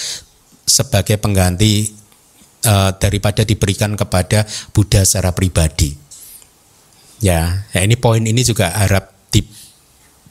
[0.63, 1.91] sebagai pengganti
[2.63, 5.91] uh, daripada diberikan kepada Buddha secara pribadi.
[7.19, 9.16] Ya, ya ini poin ini juga harap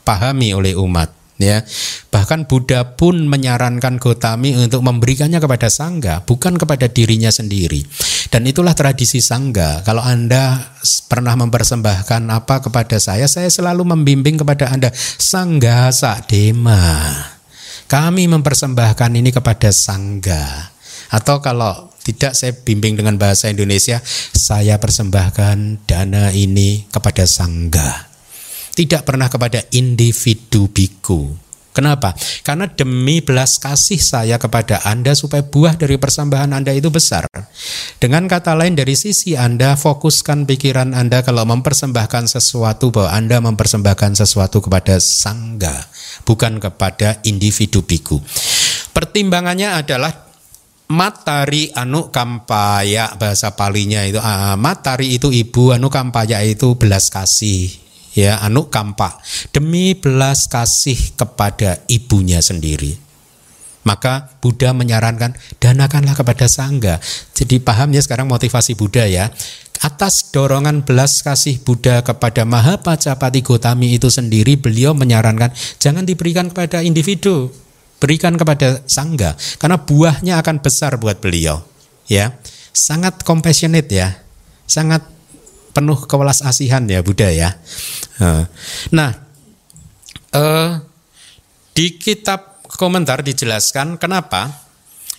[0.06, 1.10] dipahami oleh umat
[1.42, 1.66] ya.
[2.14, 7.82] Bahkan Buddha pun menyarankan Gotami untuk memberikannya kepada sangga, bukan kepada dirinya sendiri.
[8.30, 9.82] Dan itulah tradisi sangga.
[9.82, 10.62] Kalau Anda
[11.10, 17.10] pernah mempersembahkan apa kepada saya, saya selalu membimbing kepada Anda sangga sakdema.
[17.90, 20.70] Kami mempersembahkan ini kepada sangga.
[21.10, 23.98] Atau kalau tidak saya bimbing dengan bahasa Indonesia,
[24.34, 28.15] saya persembahkan dana ini kepada sangga.
[28.76, 31.46] Tidak pernah kepada individu biku.
[31.76, 32.16] Kenapa?
[32.40, 37.28] Karena demi belas kasih saya kepada Anda supaya buah dari persembahan Anda itu besar.
[38.00, 44.16] Dengan kata lain dari sisi Anda fokuskan pikiran Anda kalau mempersembahkan sesuatu bahwa Anda mempersembahkan
[44.16, 45.84] sesuatu kepada sangga,
[46.24, 48.24] bukan kepada individu biku.
[48.96, 50.32] Pertimbangannya adalah
[50.88, 57.85] matari anu kampaya bahasa palinya itu uh, matari itu ibu anu kampaya itu belas kasih
[58.16, 59.20] ya anu kampa
[59.52, 62.96] demi belas kasih kepada ibunya sendiri.
[63.86, 66.98] Maka Buddha menyarankan danakanlah kepada sangga.
[67.38, 69.30] Jadi pahamnya sekarang motivasi Buddha ya.
[69.78, 76.82] Atas dorongan belas kasih Buddha kepada Mahapajapati Gotami itu sendiri beliau menyarankan jangan diberikan kepada
[76.82, 77.54] individu.
[78.02, 79.38] Berikan kepada sangga.
[79.62, 81.62] Karena buahnya akan besar buat beliau.
[82.10, 82.34] Ya.
[82.74, 84.18] Sangat compassionate ya.
[84.66, 85.06] Sangat
[85.76, 87.52] penuh kewelas asihan ya Buddha ya.
[88.96, 89.10] Nah,
[90.32, 90.70] eh,
[91.76, 94.64] di kitab komentar dijelaskan kenapa?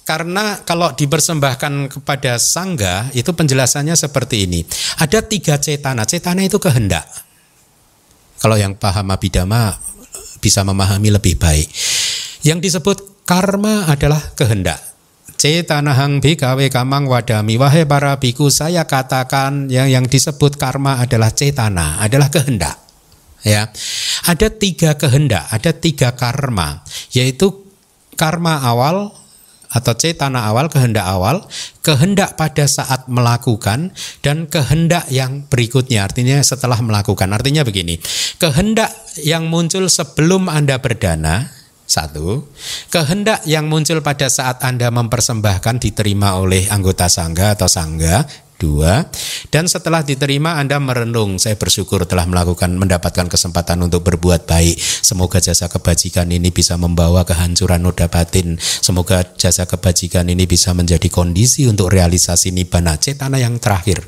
[0.01, 4.63] Karena kalau dipersembahkan kepada sangga itu penjelasannya seperti ini.
[4.97, 6.07] Ada tiga cetana.
[6.07, 7.05] Cetana itu kehendak.
[8.39, 9.75] Kalau yang paham abidama
[10.39, 11.67] bisa memahami lebih baik.
[12.41, 14.79] Yang disebut karma adalah kehendak.
[15.35, 17.59] Cetanahang bikawe kamang wadami.
[17.59, 22.79] Wahai para biku saya katakan yang yang disebut karma adalah cetana Adalah kehendak.
[23.43, 23.69] Ya.
[24.25, 26.81] Ada tiga kehendak Ada tiga karma
[27.13, 27.67] Yaitu
[28.17, 29.13] karma awal
[29.67, 31.43] atau cetana awal, kehendak awal,
[31.83, 33.91] kehendak pada saat melakukan,
[34.23, 37.27] dan kehendak yang berikutnya, artinya setelah melakukan.
[37.35, 37.99] Artinya begini,
[38.39, 41.51] kehendak yang muncul sebelum Anda berdana,
[41.87, 42.51] satu,
[42.91, 48.27] kehendak yang muncul pada saat Anda mempersembahkan diterima oleh anggota sangga atau sangga.
[48.57, 49.05] Dua,
[49.53, 54.81] dan setelah diterima Anda merenung, saya bersyukur telah melakukan mendapatkan kesempatan untuk berbuat baik.
[54.81, 58.57] Semoga jasa kebajikan ini bisa membawa kehancuran noda batin.
[58.57, 64.01] Semoga jasa kebajikan ini bisa menjadi kondisi untuk realisasi nibbana cetana yang terakhir.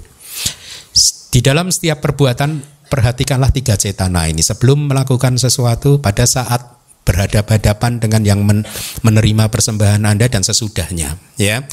[1.30, 6.78] Di dalam setiap perbuatan perhatikanlah tiga cetana ini sebelum melakukan sesuatu pada saat
[7.10, 8.62] berhadapan-hadapan dengan yang men
[9.01, 11.66] menerima persembahan Anda dan sesudahnya ya.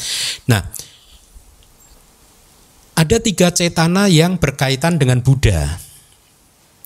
[0.49, 0.65] Nah,
[2.97, 5.85] ada tiga cetana yang berkaitan dengan Buddha.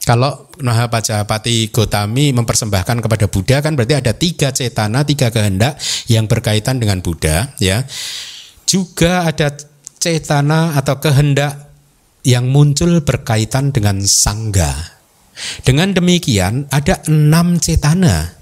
[0.03, 5.79] Kalau Mahapajapati Gotami mempersembahkan kepada Buddha kan berarti ada tiga cetana, tiga kehendak
[6.11, 7.87] yang berkaitan dengan Buddha ya.
[8.67, 9.55] Juga ada
[10.03, 11.71] cetana atau kehendak
[12.27, 14.99] yang muncul berkaitan dengan sangga.
[15.63, 18.40] Dengan demikian ada enam cetana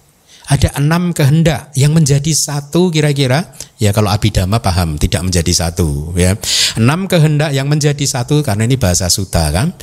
[0.49, 3.53] ada enam kehendak yang menjadi satu kira-kira.
[3.76, 6.34] Ya kalau abidama paham tidak menjadi satu ya.
[6.80, 9.76] Enam kehendak yang menjadi satu karena ini bahasa suta kan?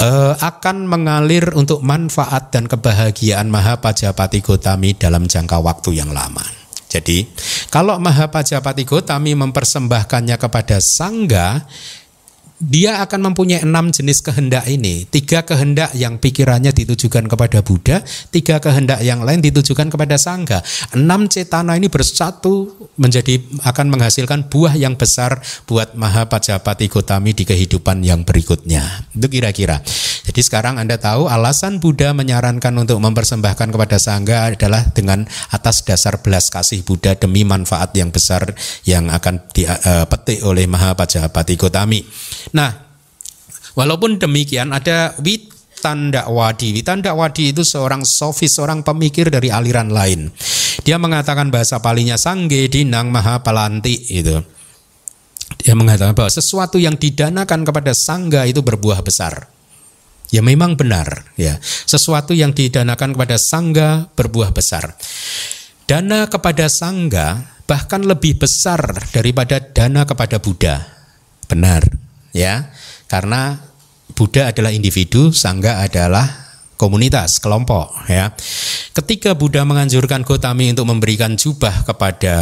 [0.00, 6.40] Uh, akan mengalir untuk manfaat dan kebahagiaan Mahapajapati Gotami dalam jangka waktu yang lama.
[6.88, 7.28] Jadi,
[7.68, 11.68] kalau Mahapajapati Gotami mempersembahkannya kepada sangga,
[12.60, 15.08] dia akan mempunyai enam jenis kehendak ini.
[15.08, 20.60] Tiga kehendak yang pikirannya ditujukan kepada Buddha, tiga kehendak yang lain ditujukan kepada Sangha.
[20.92, 22.68] Enam cetana ini bersatu
[23.00, 29.08] menjadi akan menghasilkan buah yang besar buat Mahapajapati Gotami di kehidupan yang berikutnya.
[29.16, 29.80] Itu kira-kira.
[30.20, 36.20] Jadi sekarang Anda tahu alasan Buddha menyarankan untuk mempersembahkan kepada Sangha adalah dengan atas dasar
[36.20, 38.52] belas kasih Buddha demi manfaat yang besar
[38.84, 42.04] yang akan dipetik oleh Mahapajapati Gotami.
[42.50, 42.70] Nah,
[43.78, 46.76] walaupun demikian ada Witandakwadi.
[46.76, 50.28] Witandakwadi itu seorang sofis, seorang pemikir dari aliran lain.
[50.84, 54.36] Dia mengatakan bahasa palinya Sangge Dinang Mahapalanti itu.
[55.60, 59.50] Dia mengatakan bahwa sesuatu yang didanakan kepada sangga itu berbuah besar.
[60.30, 61.58] Ya memang benar ya.
[61.60, 64.94] Sesuatu yang didanakan kepada sangga berbuah besar.
[65.90, 68.78] Dana kepada sangga bahkan lebih besar
[69.10, 70.86] daripada dana kepada Buddha.
[71.50, 72.70] Benar ya
[73.10, 73.70] karena
[74.14, 76.49] Buddha adalah individu, sangga adalah
[76.80, 78.32] komunitas, kelompok ya.
[78.96, 82.36] Ketika Buddha menganjurkan Gotami untuk memberikan jubah kepada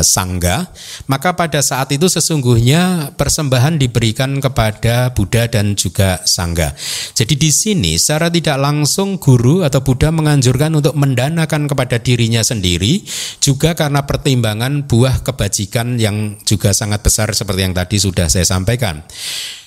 [0.00, 0.72] sangga,
[1.04, 6.72] maka pada saat itu sesungguhnya persembahan diberikan kepada Buddha dan juga sangga.
[7.12, 13.04] Jadi di sini secara tidak langsung guru atau Buddha menganjurkan untuk mendanakan kepada dirinya sendiri
[13.44, 19.04] juga karena pertimbangan buah kebajikan yang juga sangat besar seperti yang tadi sudah saya sampaikan.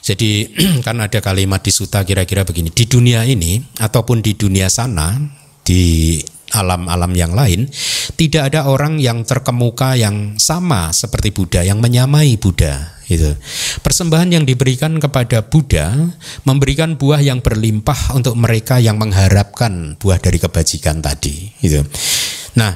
[0.07, 0.55] Jadi
[0.87, 5.19] kan ada kalimat di suta kira-kira begini, di dunia ini ataupun di dunia sana,
[5.67, 6.15] di
[6.55, 7.67] alam-alam yang lain,
[8.15, 12.95] tidak ada orang yang terkemuka yang sama seperti Buddha, yang menyamai Buddha.
[13.07, 13.35] Gitu.
[13.83, 15.95] Persembahan yang diberikan kepada Buddha
[16.43, 21.51] memberikan buah yang berlimpah untuk mereka yang mengharapkan buah dari kebajikan tadi.
[21.59, 21.83] Gitu.
[22.59, 22.75] Nah,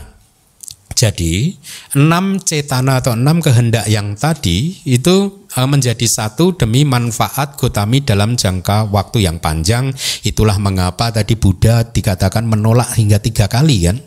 [0.96, 1.56] jadi
[2.00, 8.88] enam cetana atau enam kehendak yang tadi itu menjadi satu demi manfaat Gotami dalam jangka
[8.88, 9.92] waktu yang panjang.
[10.24, 13.98] Itulah mengapa tadi Buddha dikatakan menolak hingga tiga kali kan?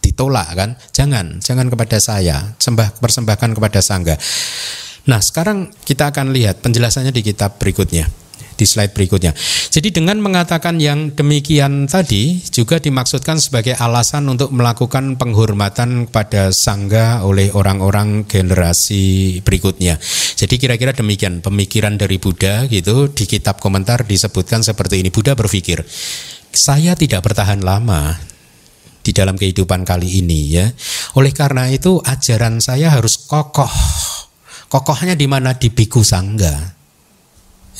[0.00, 0.70] Ditolak kan?
[0.96, 4.16] Jangan, jangan kepada saya, sembah persembahkan kepada sangga.
[5.06, 8.25] Nah sekarang kita akan lihat penjelasannya di kitab berikutnya
[8.56, 9.36] di slide berikutnya.
[9.70, 17.22] Jadi dengan mengatakan yang demikian tadi juga dimaksudkan sebagai alasan untuk melakukan penghormatan kepada sangga
[17.22, 20.00] oleh orang-orang generasi berikutnya.
[20.40, 25.12] Jadi kira-kira demikian pemikiran dari Buddha gitu di kitab komentar disebutkan seperti ini.
[25.12, 25.84] Buddha berpikir,
[26.50, 28.16] saya tidak bertahan lama
[29.04, 30.66] di dalam kehidupan kali ini ya.
[31.14, 33.70] Oleh karena itu ajaran saya harus kokoh.
[34.66, 36.75] Kokohnya di mana di biku sangga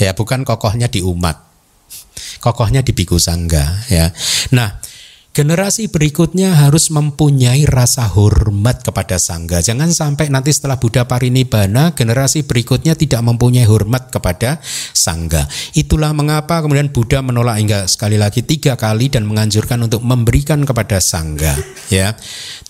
[0.00, 1.36] ya bukan kokohnya di umat
[2.40, 4.12] kokohnya di biku sangga ya
[4.52, 4.80] nah
[5.36, 9.60] generasi berikutnya harus mempunyai rasa hormat kepada sangga.
[9.60, 14.64] Jangan sampai nanti setelah Buddha parinibbana generasi berikutnya tidak mempunyai hormat kepada
[14.96, 15.44] sangga.
[15.76, 21.04] Itulah mengapa kemudian Buddha menolak hingga sekali lagi tiga kali dan menganjurkan untuk memberikan kepada
[21.04, 21.52] sangga.
[21.92, 22.16] Ya,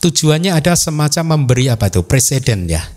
[0.03, 2.95] tujuannya ada semacam memberi apa tuh presiden ya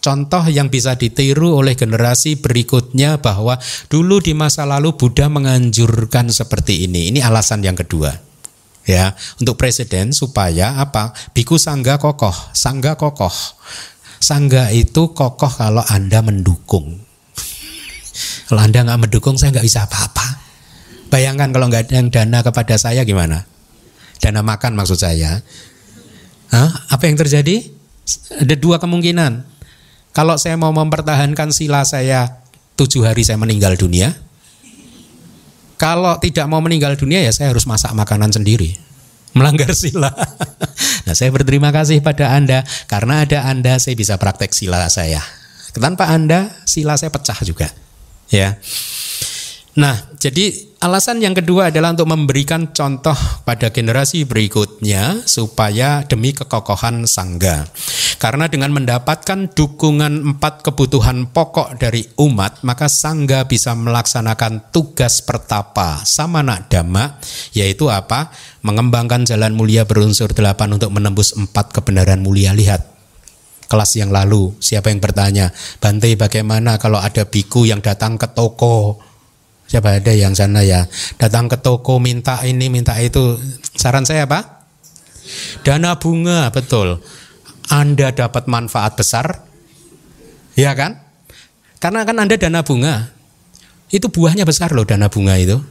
[0.00, 3.60] contoh yang bisa ditiru oleh generasi berikutnya bahwa
[3.92, 7.12] dulu di masa lalu Buddha menganjurkan seperti ini.
[7.12, 8.10] Ini alasan yang kedua.
[8.88, 11.12] Ya, untuk presiden supaya apa?
[11.36, 13.32] Biku sangga kokoh, sangga kokoh.
[14.20, 17.00] Sangga itu kokoh kalau Anda mendukung.
[18.50, 20.40] Kalau Anda nggak mendukung, saya nggak bisa apa-apa.
[21.08, 23.48] Bayangkan kalau nggak ada yang dana kepada saya gimana?
[24.20, 25.42] Dana makan maksud saya.
[26.52, 26.70] Hah?
[26.92, 27.66] Apa yang terjadi?
[28.42, 29.59] Ada dua kemungkinan
[30.10, 32.42] kalau saya mau mempertahankan sila saya
[32.74, 34.10] tujuh hari saya meninggal dunia.
[35.80, 38.76] Kalau tidak mau meninggal dunia ya saya harus masak makanan sendiri.
[39.32, 40.10] Melanggar sila.
[41.06, 42.66] nah saya berterima kasih pada Anda.
[42.90, 45.22] Karena ada Anda saya bisa praktek sila saya.
[45.70, 47.70] Tanpa Anda sila saya pecah juga.
[48.28, 48.58] Ya.
[49.78, 50.50] Nah, jadi
[50.82, 53.14] alasan yang kedua adalah untuk memberikan contoh
[53.46, 57.70] pada generasi berikutnya supaya demi kekokohan sangga.
[58.18, 66.02] Karena dengan mendapatkan dukungan empat kebutuhan pokok dari umat, maka sangga bisa melaksanakan tugas pertapa
[66.02, 67.22] samana dhamma,
[67.54, 68.34] yaitu apa?
[68.66, 72.52] Mengembangkan jalan mulia berunsur delapan untuk menembus empat kebenaran mulia.
[72.52, 72.82] Lihat,
[73.70, 79.09] kelas yang lalu, siapa yang bertanya, Bante bagaimana kalau ada biku yang datang ke toko,
[79.70, 83.38] Siapa ada yang sana ya datang ke toko minta ini minta itu.
[83.78, 84.66] Saran saya apa?
[85.62, 86.98] Dana bunga betul.
[87.70, 89.46] Anda dapat manfaat besar,
[90.58, 90.98] ya kan?
[91.78, 93.14] Karena kan Anda dana bunga,
[93.94, 95.62] itu buahnya besar loh dana bunga itu.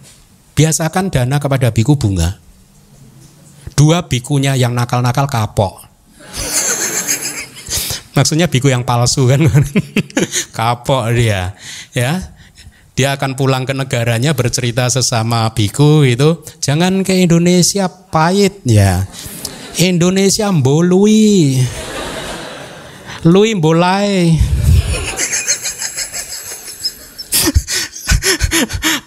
[0.55, 2.39] Biasakan dana kepada biku bunga.
[3.75, 5.83] Dua bikunya yang nakal-nakal kapok.
[8.15, 9.43] Maksudnya biku yang palsu kan,
[10.55, 11.51] kapok dia,
[11.91, 12.38] ya
[12.99, 18.59] dia akan pulang ke negaranya bercerita sesama biku itu jangan ke Indonesia pahit.
[18.67, 19.07] Ya.
[19.79, 21.63] Indonesia mbolui
[23.23, 23.55] lui.
[23.55, 24.35] Bolai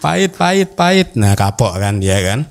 [0.00, 1.08] pahit pahit pahit.
[1.12, 2.48] Nah kapok kan dia kan.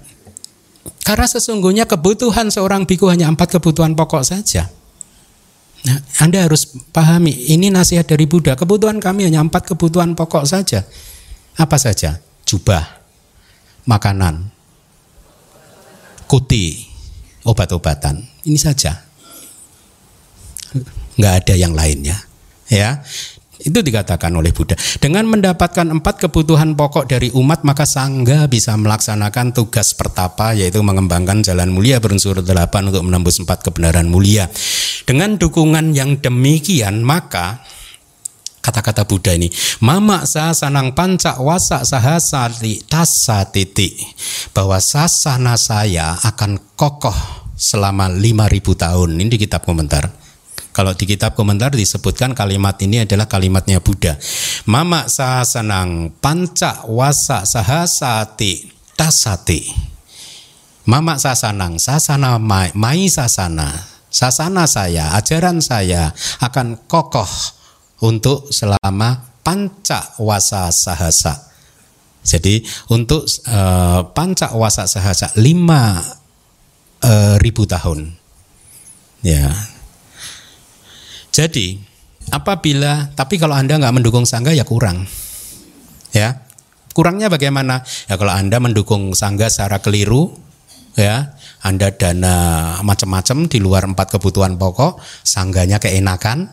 [1.01, 4.69] Karena sesungguhnya kebutuhan seorang biku hanya empat kebutuhan pokok saja.
[5.81, 8.53] Nah, Anda harus pahami, ini nasihat dari Buddha.
[8.53, 10.85] Kebutuhan kami hanya empat kebutuhan pokok saja.
[11.59, 12.19] Apa saja?
[12.47, 12.83] Jubah,
[13.87, 14.51] makanan,
[16.27, 16.87] kuti,
[17.43, 18.23] obat-obatan.
[18.43, 19.07] Ini saja.
[21.19, 22.17] Nggak ada yang lainnya.
[22.71, 23.03] Ya,
[23.61, 24.73] itu dikatakan oleh Buddha.
[24.97, 31.45] Dengan mendapatkan empat kebutuhan pokok dari umat, maka sangga bisa melaksanakan tugas pertapa, yaitu mengembangkan
[31.45, 34.49] jalan mulia berunsur delapan untuk menembus empat kebenaran mulia.
[35.05, 37.61] Dengan dukungan yang demikian, maka
[38.61, 39.49] kata-kata Buddha ini.
[39.81, 43.97] Mama sanang panca wasa sahasati tasa titik
[44.55, 47.17] bahwa sasana saya akan kokoh
[47.57, 49.09] selama 5000 tahun.
[49.17, 50.07] Ini di kitab komentar.
[50.71, 54.15] Kalau di kitab komentar disebutkan kalimat ini adalah kalimatnya Buddha.
[54.69, 59.91] Mama sanang panca wasa sahasati tasati
[60.85, 63.69] mama sasanang sasana mai, mai sasana
[64.09, 66.09] sasana saya ajaran saya
[66.41, 67.29] akan kokoh
[68.01, 71.49] untuk selama panca wasa sahasa.
[72.21, 72.61] Jadi
[72.93, 76.01] untuk uh, panca wasa sahasa lima
[77.01, 78.13] uh, ribu tahun.
[79.25, 79.49] Ya.
[81.33, 81.81] Jadi
[82.29, 85.09] apabila tapi kalau anda nggak mendukung sangga ya kurang.
[86.13, 86.45] Ya.
[86.91, 87.87] Kurangnya bagaimana?
[88.11, 90.35] Ya kalau anda mendukung sangga secara keliru,
[90.99, 96.51] ya anda dana macam-macam di luar empat kebutuhan pokok, sangganya keenakan,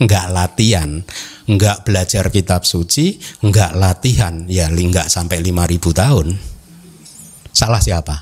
[0.00, 1.04] nggak latihan,
[1.44, 6.32] nggak belajar kitab suci, nggak latihan, ya nggak sampai lima ribu tahun.
[7.52, 8.16] Salah siapa?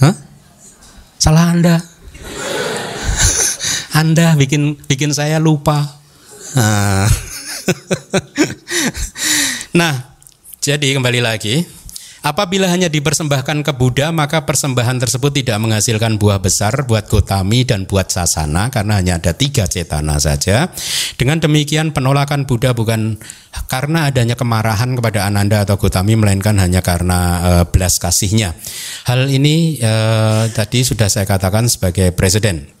[0.00, 0.14] Hah?
[1.20, 1.76] Salah Anda.
[4.00, 6.00] anda bikin bikin saya lupa.
[6.54, 7.06] Nah,
[9.78, 9.94] nah
[10.58, 11.83] jadi kembali lagi
[12.24, 17.84] Apabila hanya dipersembahkan ke Buddha, maka persembahan tersebut tidak menghasilkan buah besar buat Gotami dan
[17.84, 20.72] buat Sasana karena hanya ada tiga cetana saja.
[21.20, 23.20] Dengan demikian penolakan Buddha bukan
[23.68, 28.56] karena adanya kemarahan kepada Ananda atau Gotami, melainkan hanya karena uh, belas kasihnya.
[29.04, 32.72] Hal ini uh, tadi sudah saya katakan sebagai presiden.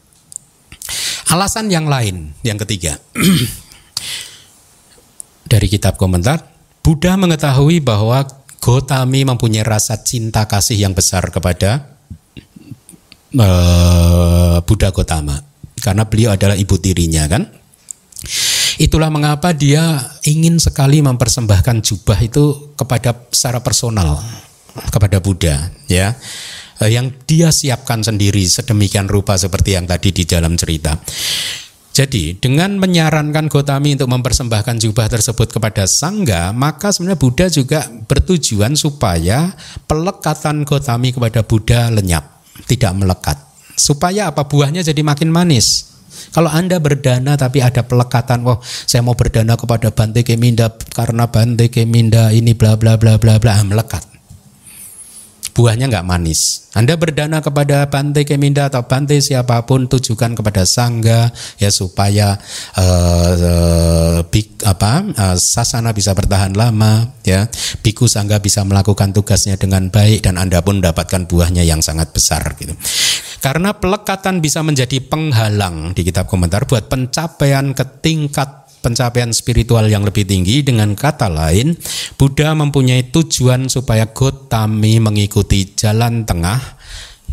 [1.28, 2.96] Alasan yang lain, yang ketiga,
[5.52, 6.48] dari kitab komentar,
[6.80, 11.84] Buddha mengetahui bahwa Gotami mempunyai rasa cinta kasih yang besar kepada
[13.36, 15.36] uh, Buddha Gotama
[15.84, 17.44] karena beliau adalah ibu tirinya kan.
[18.80, 24.24] Itulah mengapa dia ingin sekali mempersembahkan jubah itu kepada secara personal
[24.88, 26.16] kepada Buddha ya
[26.80, 30.96] eh, yang dia siapkan sendiri sedemikian rupa seperti yang tadi di dalam cerita.
[31.94, 38.74] Jadi dengan menyarankan Gotami untuk mempersembahkan jubah tersebut kepada Sangga, maka sebenarnya Buddha juga bertujuan
[38.74, 39.54] supaya
[39.86, 43.38] pelekatan Gotami kepada Buddha lenyap, tidak melekat.
[43.78, 45.94] Supaya apa buahnya jadi makin manis.
[46.34, 51.70] Kalau Anda berdana tapi ada pelekatan, wah saya mau berdana kepada Bante Keminda karena Bante
[51.70, 54.13] Keminda ini bla bla bla bla bla melekat
[55.54, 56.66] buahnya nggak manis.
[56.74, 61.30] Anda berdana kepada Bante Keminda atau Bante siapa pun tujukan kepada sangga
[61.62, 62.34] ya supaya
[62.74, 67.46] uh, uh, bik, apa uh, sasana bisa bertahan lama ya.
[67.86, 72.58] Biku sangga bisa melakukan tugasnya dengan baik dan Anda pun mendapatkan buahnya yang sangat besar
[72.58, 72.74] gitu.
[73.38, 80.04] Karena pelekatan bisa menjadi penghalang di kitab komentar buat pencapaian ke tingkat pencapaian spiritual yang
[80.04, 80.60] lebih tinggi.
[80.60, 81.72] Dengan kata lain
[82.20, 86.60] Buddha mempunyai tujuan supaya Gotami mengikuti jalan tengah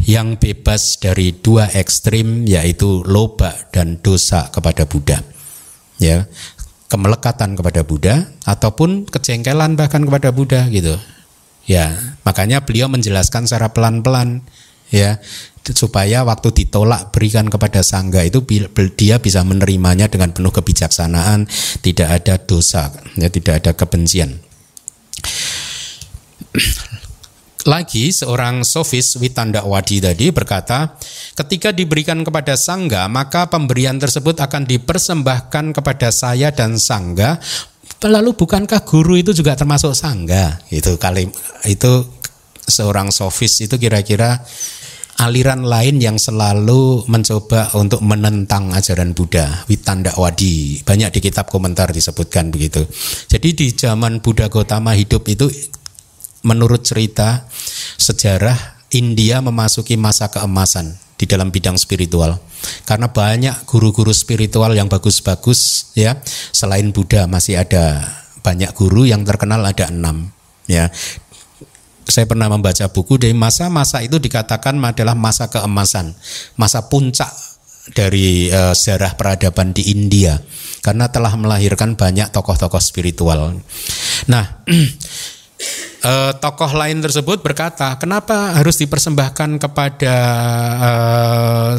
[0.07, 5.19] yang bebas dari dua ekstrim yaitu loba dan dosa kepada Buddha.
[5.99, 6.31] Ya
[6.91, 10.99] kemelekatan kepada Buddha ataupun kejengkelan bahkan kepada Buddha gitu.
[11.67, 14.43] Ya makanya beliau menjelaskan secara pelan-pelan
[14.91, 15.17] ya
[15.71, 18.43] supaya waktu ditolak berikan kepada sangga itu
[18.99, 21.47] dia bisa menerimanya dengan penuh kebijaksanaan
[21.79, 24.43] tidak ada dosa ya tidak ada kebencian
[27.61, 30.97] lagi seorang sofis Witanda Wadi tadi berkata,
[31.37, 37.37] ketika diberikan kepada sangga, maka pemberian tersebut akan dipersembahkan kepada saya dan sangga.
[38.01, 40.57] Lalu bukankah guru itu juga termasuk sangga?
[40.73, 41.29] Itu kali
[41.69, 41.91] itu
[42.65, 44.41] seorang sofis itu kira-kira
[45.21, 50.81] aliran lain yang selalu mencoba untuk menentang ajaran Buddha, Witanda Wadi.
[50.81, 52.81] Banyak di kitab komentar disebutkan begitu.
[53.29, 55.45] Jadi di zaman Buddha Gotama hidup itu
[56.41, 57.45] menurut cerita
[58.01, 62.41] sejarah India memasuki masa keemasan di dalam bidang spiritual.
[62.89, 66.17] Karena banyak guru-guru spiritual yang bagus-bagus ya.
[66.49, 68.09] Selain Buddha masih ada
[68.41, 70.33] banyak guru yang terkenal ada enam
[70.65, 70.89] ya
[72.07, 76.13] saya pernah membaca buku dari masa-masa itu dikatakan adalah masa keemasan,
[76.57, 77.29] masa puncak
[77.93, 80.37] dari uh, sejarah peradaban di India
[80.81, 83.57] karena telah melahirkan banyak tokoh-tokoh spiritual.
[84.29, 84.45] Nah,
[86.05, 90.15] uh, tokoh lain tersebut berkata, kenapa harus dipersembahkan kepada
[90.77, 91.73] uh,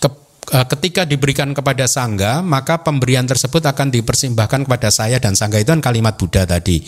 [0.00, 0.08] ke,
[0.52, 5.72] uh, ketika diberikan kepada sangga, maka pemberian tersebut akan dipersembahkan kepada saya dan sangga itu
[5.72, 6.80] kan kalimat Buddha tadi.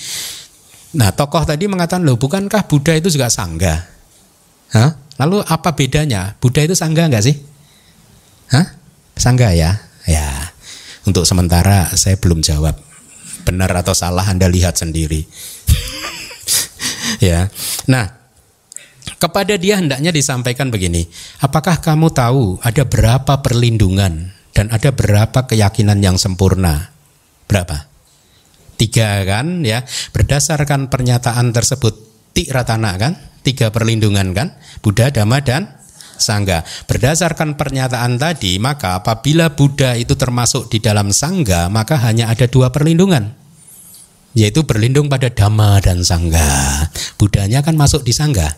[0.91, 3.87] Nah, tokoh tadi mengatakan, loh bukankah Buddha itu juga sangga?
[4.75, 4.91] Hah?
[5.23, 6.35] Lalu apa bedanya?
[6.43, 7.37] Buddha itu sangga enggak sih?
[8.51, 8.67] Hah?
[9.15, 9.79] Sangga ya?
[10.09, 10.51] Ya,
[11.07, 12.75] untuk sementara saya belum jawab.
[13.47, 15.23] Benar atau salah Anda lihat sendiri.
[17.27, 17.47] ya.
[17.87, 18.11] Nah,
[19.21, 21.05] kepada dia hendaknya disampaikan begini,
[21.45, 26.91] apakah kamu tahu ada berapa perlindungan dan ada berapa keyakinan yang sempurna?
[27.45, 27.90] Berapa?
[28.81, 29.85] Tiga kan ya
[30.17, 31.93] berdasarkan pernyataan tersebut
[32.49, 35.77] ratana kan tiga perlindungan kan Buddha Dhamma dan
[36.17, 42.49] Sangga berdasarkan pernyataan tadi maka apabila Buddha itu termasuk di dalam Sangga maka hanya ada
[42.49, 43.37] dua perlindungan
[44.33, 46.89] yaitu berlindung pada Dhamma dan Sangga
[47.21, 48.49] Buddhanya kan masuk di Sangga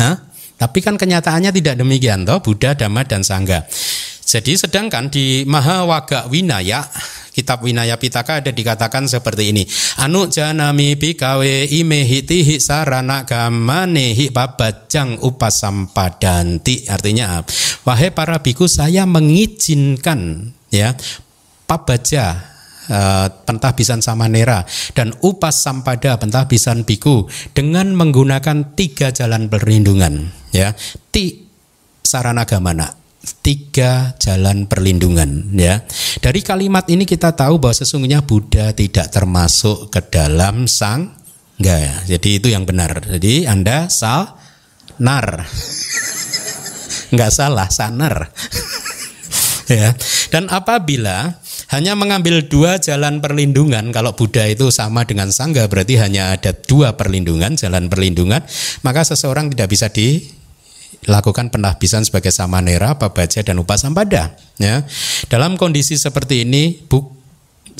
[0.00, 0.16] Hah?
[0.60, 3.64] Tapi kan kenyataannya tidak demikian toh Buddha, Dhamma dan Sangga.
[4.30, 6.86] Jadi sedangkan di Mahawaga Winaya
[7.34, 9.66] kitab Winaya Pitaka ada dikatakan seperti ini.
[9.98, 16.86] Anu janami bikawe imehiti hi sarana gamane babajang upasampadanti.
[16.86, 17.42] Artinya
[17.82, 20.94] wahai para biku saya mengizinkan ya
[21.66, 22.38] pabaja
[22.86, 24.62] uh, pentahbisan samanera
[24.94, 30.74] dan upas sampada pentahbisan biku dengan menggunakan tiga jalan perlindungan ya
[31.10, 31.46] ti
[32.02, 32.99] sarana gamana
[33.44, 35.84] tiga jalan perlindungan ya.
[36.20, 41.12] Dari kalimat ini kita tahu bahwa sesungguhnya Buddha tidak termasuk ke dalam sang
[41.60, 41.94] enggak ya.
[42.16, 43.04] Jadi itu yang benar.
[43.04, 44.36] Jadi Anda sal
[45.00, 45.44] nar.
[47.10, 48.30] Enggak salah, sanar.
[49.66, 49.90] ya.
[50.30, 51.42] Dan apabila
[51.74, 56.94] hanya mengambil dua jalan perlindungan, kalau Buddha itu sama dengan Sangga berarti hanya ada dua
[56.94, 58.46] perlindungan, jalan perlindungan,
[58.86, 60.22] maka seseorang tidak bisa di
[61.08, 64.36] lakukan penahbisan sebagai samanera, pabaja dan upasampada.
[64.60, 64.84] Ya.
[65.32, 67.08] Dalam kondisi seperti ini, bu,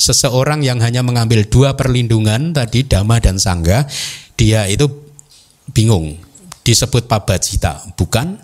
[0.01, 3.85] seseorang yang hanya mengambil dua perlindungan tadi dhamma dan sangga,
[4.33, 4.89] dia itu
[5.69, 6.17] bingung.
[6.61, 8.37] Disebut pabajita bukan,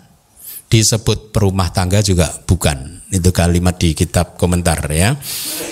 [0.66, 2.98] disebut perumah tangga juga bukan.
[3.08, 5.16] Itu kalimat di kitab komentar ya.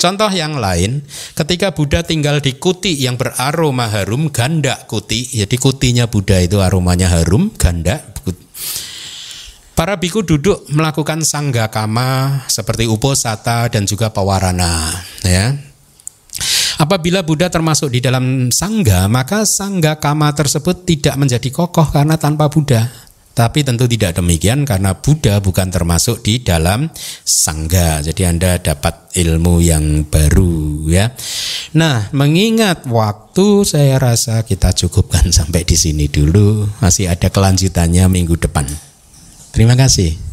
[0.01, 1.05] Contoh yang lain,
[1.37, 5.27] ketika Buddha tinggal di kuti yang beraroma harum, ganda kuti.
[5.27, 7.99] Jadi kutinya Buddha itu aromanya harum, ganda.
[9.77, 14.89] Para biku duduk melakukan sangga kama seperti uposata dan juga pawarana.
[15.21, 15.53] Ya.
[16.81, 22.49] Apabila Buddha termasuk di dalam sangga, maka sangga kama tersebut tidak menjadi kokoh karena tanpa
[22.49, 22.89] Buddha.
[23.37, 26.89] Tapi tentu tidak demikian karena Buddha bukan termasuk di dalam
[27.21, 28.01] sangga.
[28.01, 31.13] Jadi Anda dapat ilmu yang baru ya.
[31.77, 36.65] Nah, mengingat waktu saya rasa kita cukupkan sampai di sini dulu.
[36.81, 38.65] Masih ada kelanjutannya minggu depan.
[39.57, 40.26] Terima kasih.